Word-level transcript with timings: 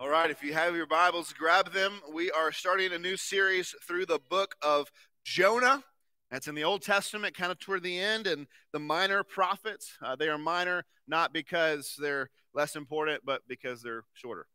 All 0.00 0.08
right, 0.08 0.30
if 0.30 0.42
you 0.42 0.54
have 0.54 0.74
your 0.74 0.86
Bibles, 0.86 1.34
grab 1.34 1.74
them. 1.74 2.00
We 2.10 2.30
are 2.30 2.52
starting 2.52 2.90
a 2.94 2.98
new 2.98 3.18
series 3.18 3.74
through 3.86 4.06
the 4.06 4.18
book 4.30 4.54
of 4.62 4.90
Jonah. 5.24 5.84
That's 6.30 6.48
in 6.48 6.54
the 6.54 6.64
Old 6.64 6.80
Testament, 6.80 7.36
kind 7.36 7.52
of 7.52 7.58
toward 7.58 7.82
the 7.82 7.98
end, 7.98 8.26
and 8.26 8.46
the 8.72 8.78
minor 8.78 9.22
prophets. 9.22 9.98
Uh, 10.02 10.16
they 10.16 10.30
are 10.30 10.38
minor 10.38 10.86
not 11.06 11.34
because 11.34 11.96
they're 12.00 12.30
less 12.54 12.76
important, 12.76 13.26
but 13.26 13.42
because 13.46 13.82
they're 13.82 14.04
shorter. 14.14 14.46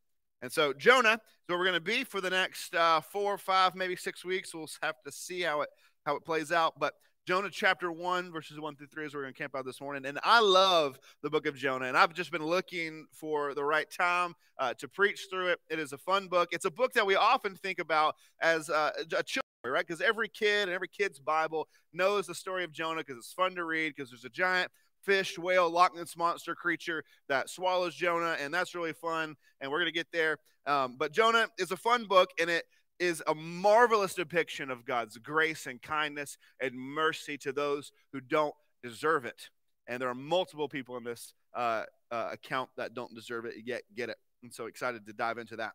And 0.41 0.51
so 0.51 0.73
Jonah 0.73 1.13
is 1.13 1.19
where 1.45 1.59
we're 1.59 1.65
going 1.65 1.75
to 1.75 1.79
be 1.79 2.03
for 2.03 2.21
the 2.21 2.31
next 2.31 2.73
uh, 2.73 3.01
four, 3.01 3.37
five, 3.37 3.75
maybe 3.75 3.95
six 3.95 4.25
weeks. 4.25 4.51
We'll 4.51 4.67
have 4.81 4.95
to 5.05 5.11
see 5.11 5.41
how 5.41 5.61
it 5.61 5.69
how 6.07 6.15
it 6.15 6.25
plays 6.25 6.51
out. 6.51 6.79
But 6.79 6.95
Jonah 7.25 7.49
chapter 7.49 7.91
1, 7.91 8.31
verses 8.31 8.59
1 8.59 8.75
through 8.75 8.85
3 8.85 9.07
is 9.07 9.13
where 9.13 9.21
we're 9.21 9.23
going 9.23 9.33
to 9.33 9.39
camp 9.39 9.55
out 9.55 9.65
this 9.65 9.81
morning. 9.81 10.05
And 10.05 10.19
I 10.23 10.39
love 10.41 10.99
the 11.23 11.29
book 11.29 11.47
of 11.47 11.55
Jonah. 11.55 11.85
And 11.85 11.97
I've 11.97 12.13
just 12.13 12.31
been 12.31 12.45
looking 12.45 13.07
for 13.11 13.55
the 13.55 13.63
right 13.63 13.89
time 13.89 14.35
uh, 14.59 14.75
to 14.75 14.87
preach 14.87 15.25
through 15.31 15.47
it. 15.47 15.59
It 15.67 15.79
is 15.79 15.91
a 15.91 15.97
fun 15.97 16.27
book. 16.27 16.49
It's 16.51 16.65
a 16.65 16.71
book 16.71 16.93
that 16.93 17.07
we 17.07 17.15
often 17.15 17.55
think 17.55 17.79
about 17.79 18.15
as 18.43 18.69
uh, 18.69 18.91
a 19.17 19.23
children, 19.23 19.41
right? 19.65 19.87
Because 19.87 20.01
every 20.01 20.29
kid 20.29 20.67
and 20.67 20.71
every 20.71 20.87
kid's 20.87 21.17
Bible 21.17 21.67
knows 21.93 22.27
the 22.27 22.35
story 22.35 22.63
of 22.63 22.71
Jonah 22.71 23.01
because 23.01 23.17
it's 23.17 23.33
fun 23.33 23.55
to 23.55 23.65
read 23.65 23.95
because 23.95 24.11
there's 24.11 24.25
a 24.25 24.29
giant 24.29 24.69
fish, 25.01 25.35
whale, 25.39 25.67
Loch 25.67 25.95
Ness 25.95 26.15
monster 26.15 26.53
creature 26.53 27.03
that 27.27 27.49
swallows 27.49 27.95
Jonah. 27.95 28.37
And 28.39 28.53
that's 28.53 28.75
really 28.75 28.93
fun. 28.93 29.35
And 29.61 29.71
we're 29.71 29.79
going 29.79 29.91
to 29.91 29.97
get 29.97 30.11
there. 30.13 30.37
Um, 30.67 30.95
but 30.95 31.11
Jonah 31.11 31.47
is 31.57 31.71
a 31.71 31.77
fun 31.77 32.05
book 32.05 32.29
and 32.39 32.51
it 32.51 32.65
is 32.99 33.21
a 33.27 33.35
marvelous 33.35 34.13
depiction 34.13 34.71
of 34.71 34.85
God's 34.85 35.17
grace 35.17 35.67
and 35.67 35.81
kindness 35.81 36.37
and 36.61 36.75
mercy 36.75 37.37
to 37.39 37.51
those 37.51 37.91
who 38.13 38.21
don't 38.21 38.55
deserve 38.83 39.25
it. 39.25 39.49
And 39.87 40.01
there 40.01 40.09
are 40.09 40.15
multiple 40.15 40.69
people 40.69 40.97
in 40.97 41.03
this 41.03 41.33
uh, 41.55 41.83
uh, 42.11 42.29
account 42.31 42.69
that 42.77 42.93
don't 42.93 43.13
deserve 43.13 43.45
it 43.45 43.55
yet 43.65 43.81
get 43.95 44.09
it. 44.09 44.17
I'm 44.43 44.51
so 44.51 44.65
excited 44.65 45.05
to 45.07 45.13
dive 45.13 45.37
into 45.37 45.55
that. 45.57 45.73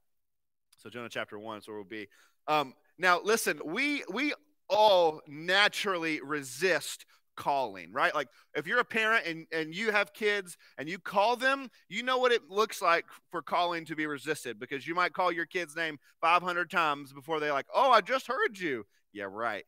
So 0.78 0.88
Jonah 0.88 1.08
chapter 1.08 1.38
one 1.38 1.58
is 1.58 1.68
where 1.68 1.76
we'll 1.76 1.84
be. 1.84 2.08
Um, 2.48 2.74
now, 2.98 3.20
listen, 3.22 3.60
we 3.64 4.04
we 4.10 4.32
all 4.68 5.20
naturally 5.26 6.20
resist 6.22 7.04
calling, 7.40 7.90
right? 7.90 8.14
Like 8.14 8.28
if 8.54 8.66
you're 8.66 8.80
a 8.80 8.84
parent 8.84 9.26
and, 9.26 9.46
and 9.50 9.74
you 9.74 9.90
have 9.90 10.12
kids 10.12 10.58
and 10.76 10.88
you 10.90 10.98
call 10.98 11.36
them, 11.36 11.70
you 11.88 12.02
know 12.02 12.18
what 12.18 12.32
it 12.32 12.42
looks 12.50 12.82
like 12.82 13.06
for 13.30 13.40
calling 13.40 13.86
to 13.86 13.96
be 13.96 14.06
resisted 14.06 14.60
because 14.60 14.86
you 14.86 14.94
might 14.94 15.14
call 15.14 15.32
your 15.32 15.46
kid's 15.46 15.74
name 15.74 15.98
500 16.20 16.70
times 16.70 17.14
before 17.14 17.40
they're 17.40 17.54
like, 17.54 17.66
oh, 17.74 17.90
I 17.90 18.02
just 18.02 18.26
heard 18.26 18.58
you. 18.58 18.84
Yeah, 19.14 19.26
right. 19.30 19.64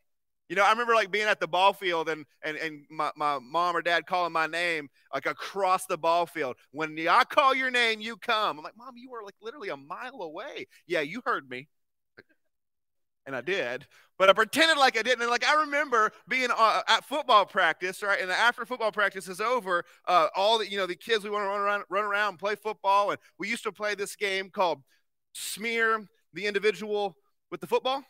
You 0.51 0.57
know, 0.57 0.65
I 0.67 0.71
remember 0.71 0.95
like 0.95 1.11
being 1.11 1.29
at 1.29 1.41
the 1.41 1.49
ball 1.49 1.73
field 1.73 2.11
and 2.11 2.27
and, 2.45 2.59
and 2.59 2.85
my, 2.91 3.11
my 3.17 3.39
mom 3.39 3.75
or 3.75 3.81
dad 3.81 4.05
calling 4.05 4.35
my 4.35 4.47
name 4.47 4.91
like 5.15 5.25
across 5.25 5.87
the 5.87 5.97
ball 5.97 6.27
field. 6.27 6.57
When 6.73 6.95
I 7.09 7.25
call 7.25 7.55
your 7.55 7.71
name, 7.71 8.03
you 8.03 8.19
come. 8.19 8.59
I'm 8.59 8.65
like, 8.65 8.77
Mom, 8.77 8.97
you 8.97 9.11
were 9.11 9.25
like 9.25 9.37
literally 9.41 9.71
a 9.71 9.79
mile 9.79 10.21
away. 10.21 10.67
Yeah, 10.87 11.01
you 11.01 11.23
heard 11.25 11.49
me 11.49 11.69
and 13.27 13.37
I 13.37 13.41
did, 13.41 13.87
but 14.19 14.29
I 14.29 14.33
pretended 14.33 14.79
like 14.79 14.99
I 14.99 15.03
didn't. 15.03 15.23
And 15.23 15.31
like 15.31 15.47
I 15.47 15.61
remember 15.61 16.13
being 16.29 16.49
uh, 16.57 16.83
at 16.89 17.05
football 17.05 17.47
practice, 17.47 18.03
right? 18.03 18.21
And 18.21 18.31
after 18.31 18.65
football 18.65 18.93
practice 18.93 19.29
is 19.29 19.41
over, 19.41 19.85
uh, 20.09 20.29
all 20.37 20.59
the 20.59 20.71
you 20.71 20.77
know 20.77 20.87
the 20.87 20.97
kids 20.97 21.25
we 21.25 21.31
want 21.31 21.45
to 21.45 21.49
run 21.49 21.61
around, 21.61 21.85
run 21.91 22.05
around, 22.05 22.39
play 22.39 22.55
football, 22.55 23.11
and 23.11 23.19
we 23.39 23.49
used 23.49 23.63
to 23.65 23.73
play 23.73 23.95
this 23.95 24.17
game 24.17 24.51
called 24.51 24.83
smear 25.33 26.05
the 26.35 26.47
individual 26.47 27.17
with 27.51 27.61
the 27.61 27.67
football. 27.67 28.03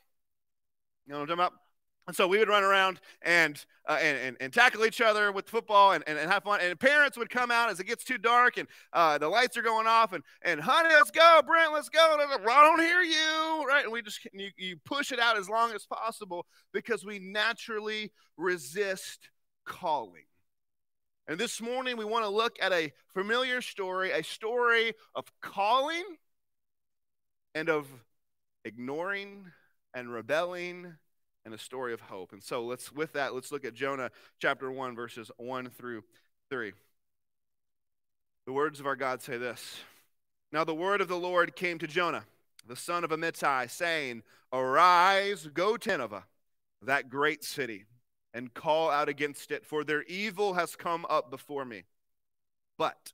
You 1.07 1.13
know 1.13 1.21
what 1.21 1.31
I'm 1.31 1.37
talking 1.37 1.45
about? 1.45 1.62
And 2.09 2.17
so 2.17 2.27
we 2.27 2.39
would 2.39 2.49
run 2.49 2.65
around 2.65 3.01
and, 3.23 3.65
uh, 3.89 3.99
and, 4.01 4.19
and, 4.19 4.37
and, 4.41 4.53
tackle 4.53 4.85
each 4.85 5.01
other 5.01 5.31
with 5.31 5.49
football 5.49 5.93
and, 5.93 6.03
and, 6.09 6.19
and, 6.19 6.29
have 6.31 6.43
fun. 6.43 6.59
And 6.61 6.79
parents 6.79 7.17
would 7.17 7.31
come 7.31 7.53
out 7.53 7.71
as 7.71 7.79
it 7.79 7.87
gets 7.87 8.03
too 8.03 8.19
dark 8.19 8.57
and 8.57 8.67
uh, 8.93 9.19
the 9.19 9.29
lights 9.29 9.57
are 9.57 9.63
going 9.63 9.87
off. 9.87 10.13
And, 10.13 10.25
and 10.43 10.61
honey, 10.61 10.89
let's 10.89 11.13
go, 11.13 11.41
Brent, 11.47 11.73
let's 11.73 11.89
go. 11.89 12.01
I 12.01 12.37
don't 12.37 12.81
hear 12.81 13.03
you. 13.03 13.65
Right. 13.69 13.85
And 13.85 13.93
we 13.93 14.03
just, 14.03 14.19
you, 14.33 14.51
you 14.57 14.77
push 14.85 15.13
it 15.13 15.21
out 15.21 15.39
as 15.39 15.49
long 15.49 15.73
as 15.73 15.87
possible 15.87 16.47
because 16.73 17.05
we 17.05 17.21
naturally 17.21 18.11
resist 18.37 19.31
calling. 19.65 20.25
And 21.29 21.39
this 21.39 21.61
morning, 21.61 21.97
we 21.97 22.05
want 22.05 22.25
to 22.25 22.29
look 22.29 22.57
at 22.61 22.73
a 22.73 22.93
familiar 23.15 23.63
story, 23.63 24.11
a 24.11 24.25
story 24.25 24.93
of 25.15 25.25
calling 25.41 26.03
and 27.55 27.69
of 27.69 27.87
ignoring 28.65 29.47
and 29.95 30.13
rebelling 30.13 30.95
and 31.45 31.55
a 31.55 31.59
story 31.59 31.93
of 31.93 32.01
hope. 32.01 32.33
And 32.33 32.43
so 32.43 32.65
let's 32.65 32.93
with 32.93 33.13
that, 33.15 33.35
let's 33.35 33.53
look 33.53 33.65
at 33.65 33.75
Jonah 33.75 34.11
chapter 34.39 34.71
1 34.71 34.95
verses 34.95 35.31
1 35.37 35.71
through 35.71 36.05
3. 36.51 36.73
The 38.47 38.53
words 38.53 38.81
of 38.81 38.87
our 38.87 38.97
God 38.97 39.23
say 39.23 39.39
this. 39.39 39.79
Now 40.51 40.65
the 40.65 40.75
word 40.75 41.01
of 41.01 41.09
the 41.09 41.17
Lord 41.17 41.57
came 41.57 41.79
to 41.79 41.87
Jonah, 41.87 42.25
the 42.67 42.77
son 42.77 43.05
of 43.05 43.11
Amittai, 43.11 43.71
saying, 43.71 44.23
Arise, 44.53 45.49
go 45.55 45.77
to 45.77 45.89
Nineveh, 45.89 46.25
that 46.83 47.09
great 47.09 47.43
city, 47.43 47.85
and 48.35 48.53
call 48.53 48.91
out 48.91 49.09
against 49.09 49.51
it, 49.51 49.65
for 49.65 49.83
their 49.85 50.03
evil 50.03 50.55
has 50.55 50.77
come 50.77 51.07
up 51.09 51.31
before 51.31 51.65
me. 51.65 51.85
But 52.77 53.13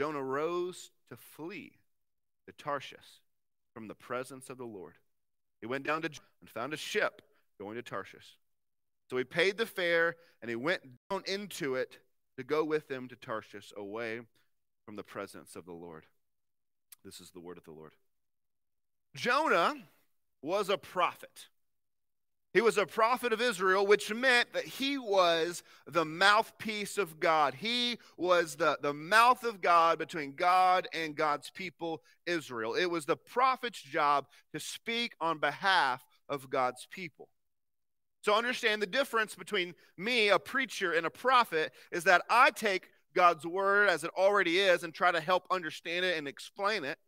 Jonah 0.00 0.22
rose 0.22 0.90
to 1.10 1.16
flee 1.16 1.72
to 2.46 2.52
Tarshish 2.52 3.22
from 3.74 3.86
the 3.86 3.94
presence 3.94 4.50
of 4.50 4.58
the 4.58 4.64
Lord. 4.64 4.94
He 5.60 5.66
went 5.66 5.84
down 5.84 6.02
to 6.02 6.10
and 6.40 6.48
found 6.48 6.72
a 6.72 6.76
ship 6.76 7.22
going 7.58 7.76
to 7.76 7.82
Tarshish. 7.82 8.36
So 9.10 9.16
he 9.16 9.24
paid 9.24 9.56
the 9.56 9.66
fare 9.66 10.16
and 10.42 10.48
he 10.48 10.56
went 10.56 10.82
down 11.10 11.22
into 11.26 11.74
it 11.74 11.98
to 12.36 12.44
go 12.44 12.64
with 12.64 12.88
them 12.88 13.08
to 13.08 13.16
Tarshish 13.16 13.72
away 13.76 14.20
from 14.84 14.96
the 14.96 15.02
presence 15.02 15.56
of 15.56 15.64
the 15.64 15.72
Lord. 15.72 16.06
This 17.04 17.20
is 17.20 17.30
the 17.30 17.40
word 17.40 17.58
of 17.58 17.64
the 17.64 17.72
Lord. 17.72 17.92
Jonah 19.14 19.74
was 20.42 20.68
a 20.68 20.78
prophet. 20.78 21.48
He 22.54 22.60
was 22.62 22.78
a 22.78 22.86
prophet 22.86 23.32
of 23.32 23.42
Israel, 23.42 23.86
which 23.86 24.12
meant 24.12 24.52
that 24.54 24.64
he 24.64 24.96
was 24.96 25.62
the 25.86 26.04
mouthpiece 26.04 26.96
of 26.96 27.20
God. 27.20 27.54
He 27.54 27.98
was 28.16 28.56
the, 28.56 28.78
the 28.80 28.94
mouth 28.94 29.44
of 29.44 29.60
God 29.60 29.98
between 29.98 30.34
God 30.34 30.88
and 30.94 31.14
God's 31.14 31.50
people, 31.50 32.02
Israel. 32.26 32.74
It 32.74 32.86
was 32.86 33.04
the 33.04 33.16
prophet's 33.16 33.82
job 33.82 34.26
to 34.54 34.60
speak 34.60 35.14
on 35.20 35.38
behalf 35.38 36.04
of 36.28 36.48
God's 36.48 36.86
people. 36.90 37.28
So 38.22 38.34
understand 38.34 38.82
the 38.82 38.86
difference 38.86 39.34
between 39.34 39.74
me, 39.96 40.28
a 40.28 40.38
preacher, 40.38 40.92
and 40.92 41.06
a 41.06 41.10
prophet 41.10 41.72
is 41.92 42.04
that 42.04 42.22
I 42.28 42.50
take 42.50 42.90
God's 43.14 43.46
word 43.46 43.88
as 43.88 44.04
it 44.04 44.10
already 44.16 44.58
is 44.58 44.82
and 44.82 44.92
try 44.92 45.10
to 45.12 45.20
help 45.20 45.46
understand 45.50 46.04
it 46.04 46.18
and 46.18 46.28
explain 46.28 46.84
it. 46.84 46.98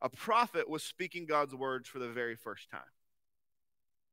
A 0.00 0.08
prophet 0.08 0.68
was 0.68 0.82
speaking 0.82 1.26
God's 1.26 1.54
words 1.54 1.88
for 1.88 1.98
the 1.98 2.08
very 2.08 2.36
first 2.36 2.70
time. 2.70 2.80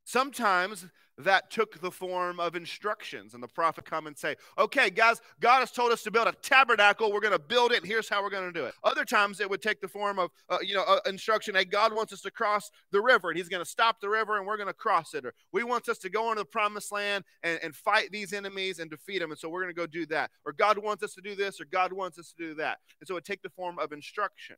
Sometimes 0.10 0.88
that 1.20 1.52
took 1.52 1.82
the 1.82 1.92
form 1.92 2.40
of 2.40 2.56
instructions, 2.56 3.36
and 3.36 3.44
the 3.44 3.48
prophet 3.48 3.86
come 3.86 4.08
and 4.08 4.18
say, 4.18 4.38
"Okay, 4.58 4.90
guys, 4.90 5.22
God 5.40 5.60
has 5.60 5.70
told 5.70 5.92
us 5.92 6.02
to 6.02 6.10
build 6.10 6.28
a 6.28 6.32
tabernacle. 6.32 7.14
We're 7.14 7.20
going 7.20 7.34
to 7.34 7.38
build 7.38 7.72
it, 7.74 7.78
and 7.78 7.86
here's 7.86 8.10
how 8.10 8.24
we're 8.24 8.32
going 8.32 8.52
to 8.52 8.60
do 8.60 8.66
it." 8.66 8.74
Other 8.84 9.06
times, 9.06 9.40
it 9.40 9.48
would 9.48 9.62
take 9.62 9.82
the 9.82 9.88
form 9.88 10.18
of, 10.18 10.32
uh, 10.50 10.58
you 10.64 10.74
know, 10.74 10.82
uh, 10.82 11.00
instruction. 11.06 11.54
Hey, 11.54 11.66
God 11.66 11.94
wants 11.94 12.12
us 12.12 12.22
to 12.22 12.32
cross 12.32 12.72
the 12.90 13.00
river, 13.00 13.30
and 13.30 13.38
He's 13.38 13.50
going 13.50 13.64
to 13.64 13.70
stop 13.70 14.02
the 14.02 14.10
river, 14.10 14.40
and 14.40 14.48
we're 14.48 14.58
going 14.58 14.66
to 14.66 14.74
cross 14.74 15.14
it. 15.14 15.28
Or 15.28 15.36
we 15.52 15.64
wants 15.64 15.88
us 15.90 16.00
to 16.00 16.10
go 16.10 16.32
into 16.32 16.42
the 16.42 16.46
promised 16.46 16.92
land 16.92 17.24
and, 17.44 17.60
and 17.62 17.76
fight 17.76 18.10
these 18.12 18.34
enemies 18.34 18.80
and 18.80 18.90
defeat 18.90 19.20
them, 19.20 19.30
and 19.30 19.40
so 19.40 19.48
we're 19.48 19.62
going 19.62 19.76
to 19.76 19.80
go 19.80 19.86
do 19.86 20.08
that. 20.08 20.32
Or 20.44 20.54
God 20.54 20.80
wants 20.80 21.04
us 21.04 21.14
to 21.14 21.22
do 21.22 21.36
this, 21.36 21.62
or 21.62 21.66
God 21.66 21.94
wants 21.94 22.18
us 22.18 22.34
to 22.36 22.48
do 22.48 22.56
that, 22.56 22.80
and 23.00 23.08
so 23.08 23.16
it 23.18 23.26
take 23.26 23.44
the 23.44 23.50
form 23.50 23.78
of 23.78 23.92
instruction. 23.92 24.56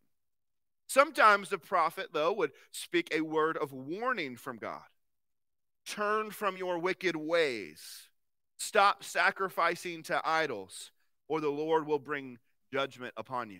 Sometimes 0.88 1.50
the 1.50 1.58
prophet, 1.58 2.12
though, 2.14 2.32
would 2.32 2.52
speak 2.72 3.10
a 3.12 3.20
word 3.20 3.58
of 3.58 3.74
warning 3.74 4.38
from 4.38 4.58
God. 4.58 4.84
Turn 5.92 6.32
from 6.32 6.56
your 6.56 6.80
wicked 6.80 7.18
ways. 7.18 8.08
Stop 8.58 9.04
sacrificing 9.04 10.04
to 10.04 10.22
idols, 10.24 10.90
or 11.28 11.42
the 11.42 11.50
Lord 11.50 11.86
will 11.86 12.00
bring 12.00 12.38
judgment 12.72 13.14
upon 13.18 13.50
you. 13.52 13.60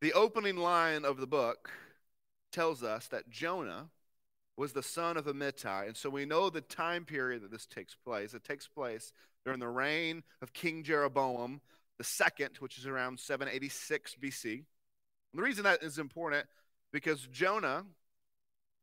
The 0.00 0.12
opening 0.12 0.56
line 0.56 1.04
of 1.04 1.16
the 1.16 1.26
book 1.26 1.72
tells 2.52 2.84
us 2.84 3.08
that 3.08 3.28
Jonah 3.28 3.88
was 4.56 4.72
the 4.72 4.84
son 4.84 5.16
of 5.16 5.24
Amittai. 5.24 5.88
And 5.88 5.96
so 5.96 6.10
we 6.10 6.24
know 6.24 6.48
the 6.48 6.60
time 6.60 7.04
period 7.04 7.42
that 7.42 7.50
this 7.50 7.66
takes 7.66 7.96
place. 7.96 8.32
It 8.32 8.44
takes 8.44 8.68
place 8.68 9.12
during 9.44 9.58
the 9.58 9.66
reign 9.66 10.22
of 10.42 10.52
King 10.52 10.84
Jeroboam 10.84 11.60
the 11.98 12.04
second, 12.04 12.50
which 12.60 12.78
is 12.78 12.86
around 12.86 13.18
786 13.18 14.14
BC. 14.22 14.52
And 14.52 14.64
the 15.34 15.42
reason 15.42 15.64
that 15.64 15.82
is 15.82 15.98
important 15.98 16.46
because 16.92 17.26
Jonah 17.32 17.84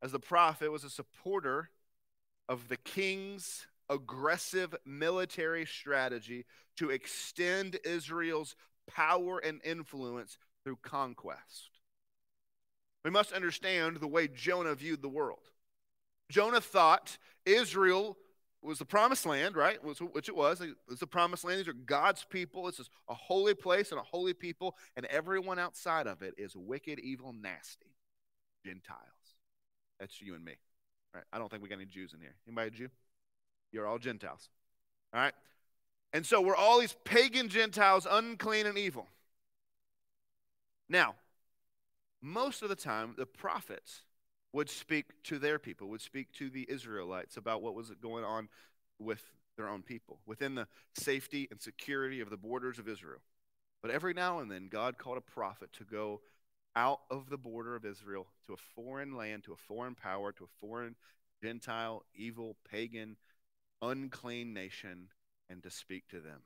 as 0.04 0.12
the 0.12 0.20
prophet, 0.20 0.72
was 0.72 0.84
a 0.84 0.90
supporter 0.90 1.70
of 2.50 2.68
the 2.68 2.78
king's 2.78 3.66
aggressive 3.90 4.76
military 4.86 5.66
strategy 5.66 6.46
to 6.78 6.90
extend 6.90 7.80
Israel's 7.86 8.56
power 8.88 9.40
and 9.40 9.62
influence 9.64 10.38
through 10.64 10.78
conquest. 10.82 11.70
We 13.06 13.12
must 13.12 13.32
understand 13.32 13.98
the 13.98 14.08
way 14.08 14.28
Jonah 14.28 14.76
viewed 14.76 15.02
the 15.02 15.10
world. 15.10 15.52
Jonah 16.30 16.62
thought 16.62 17.18
Israel 17.46 18.18
was 18.62 18.80
the 18.80 18.86
promised 18.86 19.26
land, 19.26 19.56
right? 19.56 19.84
Which 19.84 20.30
it 20.30 20.36
was. 20.36 20.62
It's 20.90 21.00
the 21.00 21.08
promised 21.08 21.44
land. 21.44 21.60
These 21.60 21.68
are 21.68 21.74
God's 21.74 22.26
people. 22.30 22.66
This 22.66 22.80
is 22.80 22.90
a 23.08 23.14
holy 23.14 23.54
place 23.54 23.92
and 23.92 24.00
a 24.00 24.04
holy 24.04 24.34
people, 24.34 24.76
and 24.96 25.06
everyone 25.06 25.60
outside 25.60 26.08
of 26.08 26.22
it 26.22 26.34
is 26.38 26.56
wicked, 26.56 27.00
evil, 27.00 27.34
nasty. 27.34 27.96
Gentiles. 28.66 29.13
That's 30.00 30.22
you 30.22 30.36
and 30.36 30.44
me. 30.44 30.54
Right? 31.14 31.24
I 31.32 31.38
don't 31.38 31.50
think 31.50 31.64
we 31.64 31.70
got 31.70 31.76
any 31.76 31.86
Jews 31.86 32.14
in 32.14 32.20
here. 32.20 32.36
Anybody 32.48 32.68
a 32.68 32.72
Jew? 32.72 32.90
You're 33.72 33.88
all 33.88 34.00
Gentiles. 34.00 34.50
All 35.14 35.22
right? 35.22 35.34
And 36.12 36.26
so 36.26 36.42
we're 36.42 36.56
all 36.56 36.80
these 36.80 36.96
pagan 37.04 37.50
Gentiles, 37.50 38.08
unclean 38.10 38.66
and 38.66 38.78
evil. 38.78 39.08
Now, 40.90 41.16
most 42.22 42.62
of 42.62 42.70
the 42.70 42.76
time, 42.76 43.16
the 43.18 43.26
prophets 43.26 44.02
would 44.54 44.70
speak 44.70 45.06
to 45.24 45.40
their 45.40 45.58
people, 45.58 45.90
would 45.90 46.02
speak 46.02 46.32
to 46.34 46.50
the 46.50 46.66
Israelites 46.70 47.38
about 47.38 47.62
what 47.62 47.74
was 47.74 47.90
going 48.02 48.24
on 48.24 48.48
with 49.00 49.22
their 49.58 49.68
own 49.68 49.82
people, 49.82 50.20
within 50.26 50.56
the 50.56 50.68
safety 50.96 51.48
and 51.52 51.60
security 51.60 52.22
of 52.22 52.30
the 52.30 52.38
borders 52.38 52.80
of 52.80 52.88
Israel. 52.88 53.20
But 53.82 53.92
every 53.92 54.14
now 54.14 54.40
and 54.40 54.50
then, 54.50 54.68
God 54.70 54.98
called 54.98 55.18
a 55.18 55.22
prophet 55.22 55.74
to 55.74 55.84
go 55.84 56.22
out 56.76 57.02
of 57.10 57.30
the 57.30 57.38
border 57.38 57.76
of 57.76 57.86
Israel 57.86 58.28
to 58.48 58.54
a 58.54 58.58
foreign 58.76 59.16
land, 59.16 59.44
to 59.44 59.54
a 59.54 59.58
foreign 59.58 59.96
power, 59.96 60.32
to 60.34 60.44
a 60.46 60.60
foreign 60.60 60.96
Gentile, 61.42 62.04
evil, 62.16 62.56
pagan, 62.72 63.18
unclean 63.82 64.54
nation, 64.54 65.10
and 65.50 65.62
to 65.62 65.70
speak 65.70 66.08
to 66.10 66.22
them. 66.22 66.42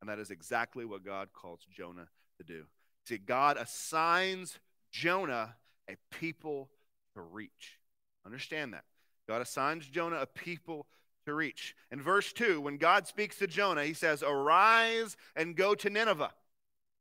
And 0.00 0.10
that 0.10 0.18
is 0.18 0.30
exactly 0.30 0.84
what 0.84 1.04
God 1.04 1.28
calls 1.32 1.60
Jonah 1.70 2.08
to 2.38 2.44
do. 2.44 2.64
See, 3.04 3.18
God 3.18 3.56
assigns 3.56 4.58
Jonah 4.90 5.54
a 5.88 5.96
people 6.10 6.70
to 7.14 7.20
reach. 7.20 7.78
Understand 8.24 8.74
that. 8.74 8.84
God 9.28 9.42
assigns 9.42 9.86
Jonah 9.86 10.16
a 10.16 10.26
people 10.26 10.86
to 11.24 11.34
reach. 11.34 11.74
In 11.90 12.02
verse 12.02 12.32
2, 12.32 12.60
when 12.60 12.78
God 12.78 13.06
speaks 13.06 13.38
to 13.38 13.46
Jonah, 13.46 13.84
he 13.84 13.94
says, 13.94 14.22
Arise 14.22 15.16
and 15.34 15.56
go 15.56 15.74
to 15.74 15.90
Nineveh, 15.90 16.32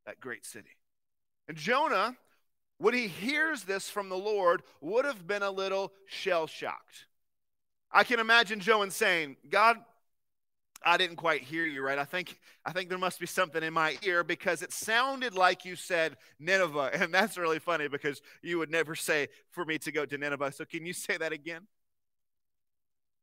that 0.06 0.20
great 0.20 0.46
city. 0.46 0.78
And 1.48 1.58
Jonah, 1.58 2.16
when 2.78 2.94
he 2.94 3.08
hears 3.08 3.64
this 3.64 3.90
from 3.90 4.10
the 4.10 4.18
Lord, 4.18 4.64
would 4.82 5.06
have 5.06 5.26
been 5.26 5.44
a 5.44 5.52
little 5.52 5.94
shell 6.06 6.48
shocked. 6.48 7.06
I 7.92 8.04
can 8.04 8.20
imagine 8.20 8.60
Jonah 8.60 8.92
saying, 8.92 9.38
God, 9.50 9.78
I 10.84 10.98
didn't 10.98 11.16
quite 11.16 11.42
hear 11.42 11.66
you 11.66 11.82
right. 11.82 11.98
I 11.98 12.04
think 12.04 12.40
I 12.64 12.72
think 12.72 12.90
there 12.90 12.98
must 12.98 13.20
be 13.20 13.26
something 13.26 13.64
in 13.64 13.74
my 13.74 13.98
ear 14.04 14.24
because 14.24 14.62
it 14.62 14.72
sounded 14.72 15.34
like 15.34 15.66
you 15.66 15.76
said 15.76 16.16
Nineveh, 16.40 16.92
and 16.94 17.14
that's 17.14 17.38
really 17.38 17.60
funny 17.60 17.88
because 17.88 18.22
you 18.44 18.60
would 18.60 18.70
never 18.70 18.94
say 18.96 19.30
for 19.52 19.66
me 19.66 19.78
to 19.80 19.92
go 19.92 20.06
to 20.06 20.18
Nineveh. 20.18 20.52
So 20.52 20.66
can 20.66 20.86
you 20.86 20.94
say 20.94 21.18
that 21.18 21.32
again? 21.32 21.62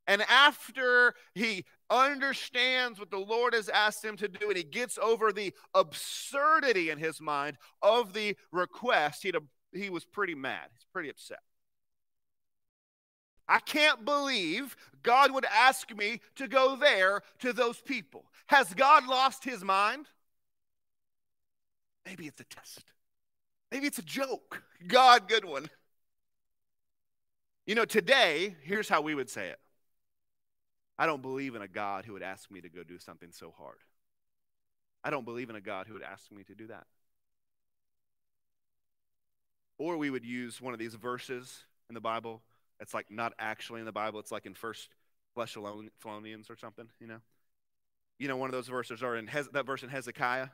And 0.07 0.21
after 0.23 1.15
he 1.33 1.65
understands 1.89 2.99
what 2.99 3.11
the 3.11 3.17
Lord 3.17 3.53
has 3.53 3.69
asked 3.69 4.03
him 4.03 4.17
to 4.17 4.27
do 4.27 4.47
and 4.47 4.57
he 4.57 4.63
gets 4.63 4.97
over 4.97 5.31
the 5.31 5.53
absurdity 5.73 6.89
in 6.89 6.97
his 6.97 7.21
mind 7.21 7.57
of 7.81 8.13
the 8.13 8.35
request, 8.51 9.23
he 9.23 9.31
he 9.73 9.89
was 9.89 10.05
pretty 10.05 10.35
mad. 10.35 10.69
He's 10.73 10.85
pretty 10.91 11.09
upset. 11.09 11.39
I 13.47 13.59
can't 13.59 14.05
believe 14.05 14.75
God 15.01 15.33
would 15.33 15.45
ask 15.45 15.95
me 15.95 16.21
to 16.35 16.47
go 16.47 16.75
there 16.75 17.21
to 17.39 17.53
those 17.53 17.79
people. 17.81 18.25
Has 18.47 18.73
God 18.73 19.05
lost 19.07 19.43
his 19.43 19.63
mind? 19.63 20.07
Maybe 22.05 22.25
it's 22.25 22.39
a 22.39 22.45
test. 22.45 22.93
Maybe 23.71 23.87
it's 23.87 23.99
a 23.99 24.03
joke. 24.03 24.63
God, 24.87 25.27
good 25.27 25.45
one. 25.45 25.69
You 27.65 27.75
know, 27.75 27.85
today, 27.85 28.55
here's 28.61 28.89
how 28.89 29.01
we 29.01 29.15
would 29.15 29.29
say 29.29 29.49
it 29.49 29.59
I 30.97 31.05
don't 31.05 31.21
believe 31.21 31.55
in 31.55 31.61
a 31.61 31.67
God 31.67 32.05
who 32.05 32.13
would 32.13 32.23
ask 32.23 32.51
me 32.51 32.61
to 32.61 32.69
go 32.69 32.83
do 32.83 32.99
something 32.99 33.31
so 33.31 33.53
hard. 33.57 33.77
I 35.03 35.09
don't 35.09 35.25
believe 35.25 35.49
in 35.49 35.55
a 35.55 35.61
God 35.61 35.87
who 35.87 35.93
would 35.93 36.03
ask 36.03 36.31
me 36.31 36.43
to 36.43 36.55
do 36.55 36.67
that. 36.67 36.85
Or 39.77 39.97
we 39.97 40.09
would 40.09 40.23
use 40.23 40.61
one 40.61 40.73
of 40.73 40.79
these 40.79 40.93
verses 40.93 41.63
in 41.89 41.95
the 41.95 42.01
Bible 42.01 42.41
it's 42.83 42.93
like 42.93 43.09
not 43.09 43.33
actually 43.39 43.79
in 43.79 43.85
the 43.85 43.93
Bible. 43.93 44.19
It's 44.19 44.31
like 44.31 44.45
in 44.45 44.53
First 44.53 44.89
Thessalonians 45.37 46.49
or 46.49 46.57
something, 46.57 46.89
you 46.99 47.07
know. 47.07 47.21
You 48.19 48.27
know, 48.27 48.35
one 48.35 48.49
of 48.49 48.51
those 48.51 48.67
verses 48.67 49.01
are 49.01 49.15
in 49.15 49.27
Hez- 49.27 49.49
that 49.53 49.65
verse 49.65 49.83
in 49.83 49.89
Hezekiah. 49.89 50.49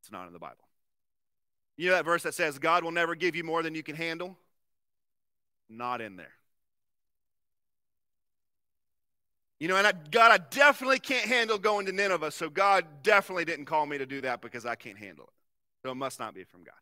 It's 0.00 0.12
not 0.12 0.28
in 0.28 0.32
the 0.32 0.38
Bible. 0.38 0.68
You 1.76 1.90
know 1.90 1.96
that 1.96 2.04
verse 2.04 2.22
that 2.22 2.34
says 2.34 2.60
God 2.60 2.84
will 2.84 2.92
never 2.92 3.16
give 3.16 3.34
you 3.34 3.42
more 3.42 3.62
than 3.62 3.74
you 3.74 3.82
can 3.82 3.96
handle? 3.96 4.36
Not 5.68 6.00
in 6.00 6.16
there. 6.16 6.32
You 9.58 9.68
know, 9.68 9.76
and 9.76 9.86
I, 9.86 9.92
God, 10.10 10.32
I 10.32 10.38
definitely 10.50 10.98
can't 10.98 11.26
handle 11.26 11.58
going 11.58 11.86
to 11.86 11.92
Nineveh, 11.92 12.30
so 12.30 12.50
God 12.50 12.84
definitely 13.02 13.46
didn't 13.46 13.64
call 13.64 13.86
me 13.86 13.96
to 13.98 14.06
do 14.06 14.20
that 14.20 14.42
because 14.42 14.66
I 14.66 14.74
can't 14.74 14.98
handle 14.98 15.24
it. 15.24 15.32
So 15.82 15.92
it 15.92 15.94
must 15.94 16.18
not 16.18 16.34
be 16.34 16.44
from 16.44 16.62
God. 16.62 16.74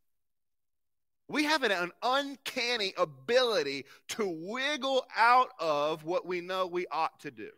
We 1.28 1.44
have 1.44 1.62
an 1.62 1.92
uncanny 2.02 2.92
ability 2.98 3.84
to 4.08 4.28
wiggle 4.28 5.06
out 5.16 5.50
of 5.58 6.04
what 6.04 6.26
we 6.26 6.40
know 6.40 6.66
we 6.66 6.86
ought 6.90 7.20
to 7.20 7.30
do 7.30 7.50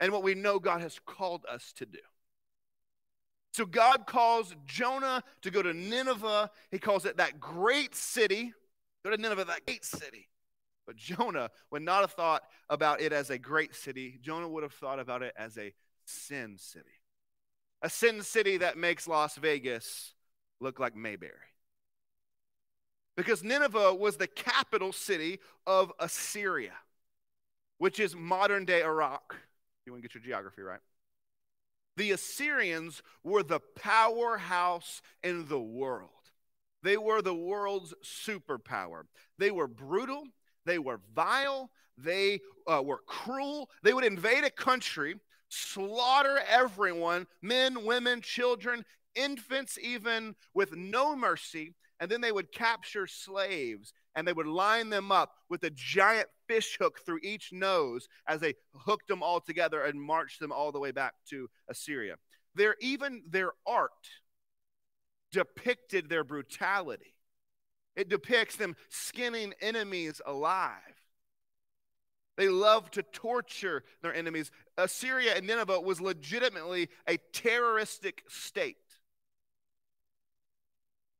and 0.00 0.12
what 0.12 0.22
we 0.22 0.34
know 0.34 0.58
God 0.58 0.80
has 0.80 0.98
called 1.04 1.44
us 1.50 1.72
to 1.76 1.86
do. 1.86 1.98
So 3.52 3.64
God 3.66 4.06
calls 4.06 4.54
Jonah 4.66 5.24
to 5.42 5.50
go 5.50 5.62
to 5.62 5.72
Nineveh. 5.72 6.50
He 6.70 6.78
calls 6.78 7.04
it 7.04 7.16
that 7.16 7.40
great 7.40 7.94
city. 7.94 8.52
Go 9.04 9.10
to 9.10 9.16
Nineveh, 9.16 9.46
that 9.46 9.66
great 9.66 9.84
city. 9.84 10.28
But 10.86 10.96
Jonah 10.96 11.50
would 11.70 11.82
not 11.82 12.02
have 12.02 12.12
thought 12.12 12.42
about 12.68 13.00
it 13.00 13.12
as 13.12 13.30
a 13.30 13.38
great 13.38 13.74
city. 13.74 14.18
Jonah 14.22 14.48
would 14.48 14.62
have 14.62 14.72
thought 14.72 15.00
about 15.00 15.22
it 15.22 15.34
as 15.36 15.58
a 15.58 15.72
sin 16.04 16.56
city. 16.58 16.84
A 17.82 17.90
sin 17.90 18.22
city 18.22 18.58
that 18.58 18.78
makes 18.78 19.08
Las 19.08 19.36
Vegas 19.36 20.14
look 20.60 20.78
like 20.78 20.96
Mayberry 20.96 21.32
because 23.16 23.42
Nineveh 23.42 23.94
was 23.94 24.16
the 24.16 24.26
capital 24.26 24.92
city 24.92 25.40
of 25.66 25.92
Assyria, 25.98 26.74
which 27.78 27.98
is 27.98 28.14
modern 28.14 28.64
day 28.64 28.82
Iraq. 28.82 29.36
You 29.84 29.92
want 29.92 30.02
to 30.02 30.08
get 30.08 30.14
your 30.14 30.22
geography 30.22 30.62
right? 30.62 30.80
The 31.96 32.10
Assyrians 32.10 33.02
were 33.24 33.42
the 33.42 33.60
powerhouse 33.60 35.00
in 35.24 35.48
the 35.48 35.60
world. 35.60 36.10
They 36.82 36.98
were 36.98 37.22
the 37.22 37.34
world's 37.34 37.94
superpower. 38.04 39.04
They 39.38 39.50
were 39.50 39.66
brutal, 39.66 40.24
they 40.66 40.78
were 40.78 41.00
vile, 41.14 41.70
they 41.96 42.40
uh, 42.66 42.82
were 42.84 43.00
cruel. 43.06 43.70
They 43.82 43.94
would 43.94 44.04
invade 44.04 44.44
a 44.44 44.50
country, 44.50 45.14
slaughter 45.48 46.40
everyone 46.48 47.26
men, 47.40 47.86
women, 47.86 48.20
children, 48.20 48.84
infants, 49.14 49.78
even 49.80 50.34
with 50.52 50.76
no 50.76 51.16
mercy 51.16 51.74
and 52.00 52.10
then 52.10 52.20
they 52.20 52.32
would 52.32 52.52
capture 52.52 53.06
slaves 53.06 53.92
and 54.14 54.26
they 54.26 54.32
would 54.32 54.46
line 54.46 54.90
them 54.90 55.10
up 55.10 55.32
with 55.48 55.62
a 55.64 55.70
giant 55.70 56.28
fish 56.48 56.76
hook 56.78 57.00
through 57.04 57.20
each 57.22 57.52
nose 57.52 58.08
as 58.28 58.40
they 58.40 58.54
hooked 58.74 59.08
them 59.08 59.22
all 59.22 59.40
together 59.40 59.82
and 59.82 60.00
marched 60.00 60.40
them 60.40 60.52
all 60.52 60.72
the 60.72 60.78
way 60.78 60.90
back 60.90 61.14
to 61.30 61.48
Assyria. 61.68 62.16
Their 62.54 62.76
even 62.80 63.22
their 63.28 63.52
art 63.66 63.90
depicted 65.32 66.08
their 66.08 66.24
brutality. 66.24 67.14
It 67.96 68.08
depicts 68.08 68.56
them 68.56 68.76
skinning 68.88 69.54
enemies 69.60 70.20
alive. 70.24 70.76
They 72.36 72.48
loved 72.50 72.94
to 72.94 73.02
torture 73.02 73.82
their 74.02 74.14
enemies. 74.14 74.50
Assyria 74.76 75.36
and 75.36 75.46
Nineveh 75.46 75.80
was 75.80 76.00
legitimately 76.02 76.90
a 77.08 77.16
terroristic 77.32 78.22
state. 78.28 78.76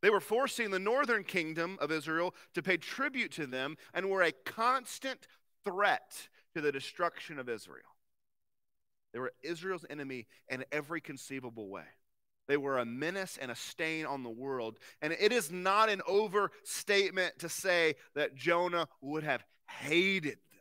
They 0.02 0.10
were 0.10 0.20
forcing 0.20 0.70
the 0.70 0.78
northern 0.78 1.24
kingdom 1.24 1.78
of 1.80 1.90
Israel 1.90 2.34
to 2.54 2.62
pay 2.62 2.76
tribute 2.76 3.32
to 3.32 3.46
them 3.46 3.76
and 3.94 4.10
were 4.10 4.22
a 4.22 4.32
constant 4.32 5.26
threat 5.64 6.28
to 6.54 6.60
the 6.60 6.70
destruction 6.70 7.38
of 7.38 7.48
Israel. 7.48 7.96
They 9.12 9.18
were 9.18 9.32
Israel's 9.42 9.86
enemy 9.88 10.26
in 10.48 10.66
every 10.70 11.00
conceivable 11.00 11.68
way. 11.70 11.86
They 12.48 12.56
were 12.56 12.78
a 12.78 12.84
menace 12.84 13.38
and 13.40 13.50
a 13.50 13.56
stain 13.56 14.06
on 14.06 14.22
the 14.22 14.30
world. 14.30 14.78
And 15.02 15.12
it 15.12 15.32
is 15.32 15.50
not 15.50 15.88
an 15.88 16.02
overstatement 16.06 17.40
to 17.40 17.48
say 17.48 17.96
that 18.14 18.36
Jonah 18.36 18.88
would 19.00 19.24
have 19.24 19.44
hated 19.68 20.34
them. 20.34 20.60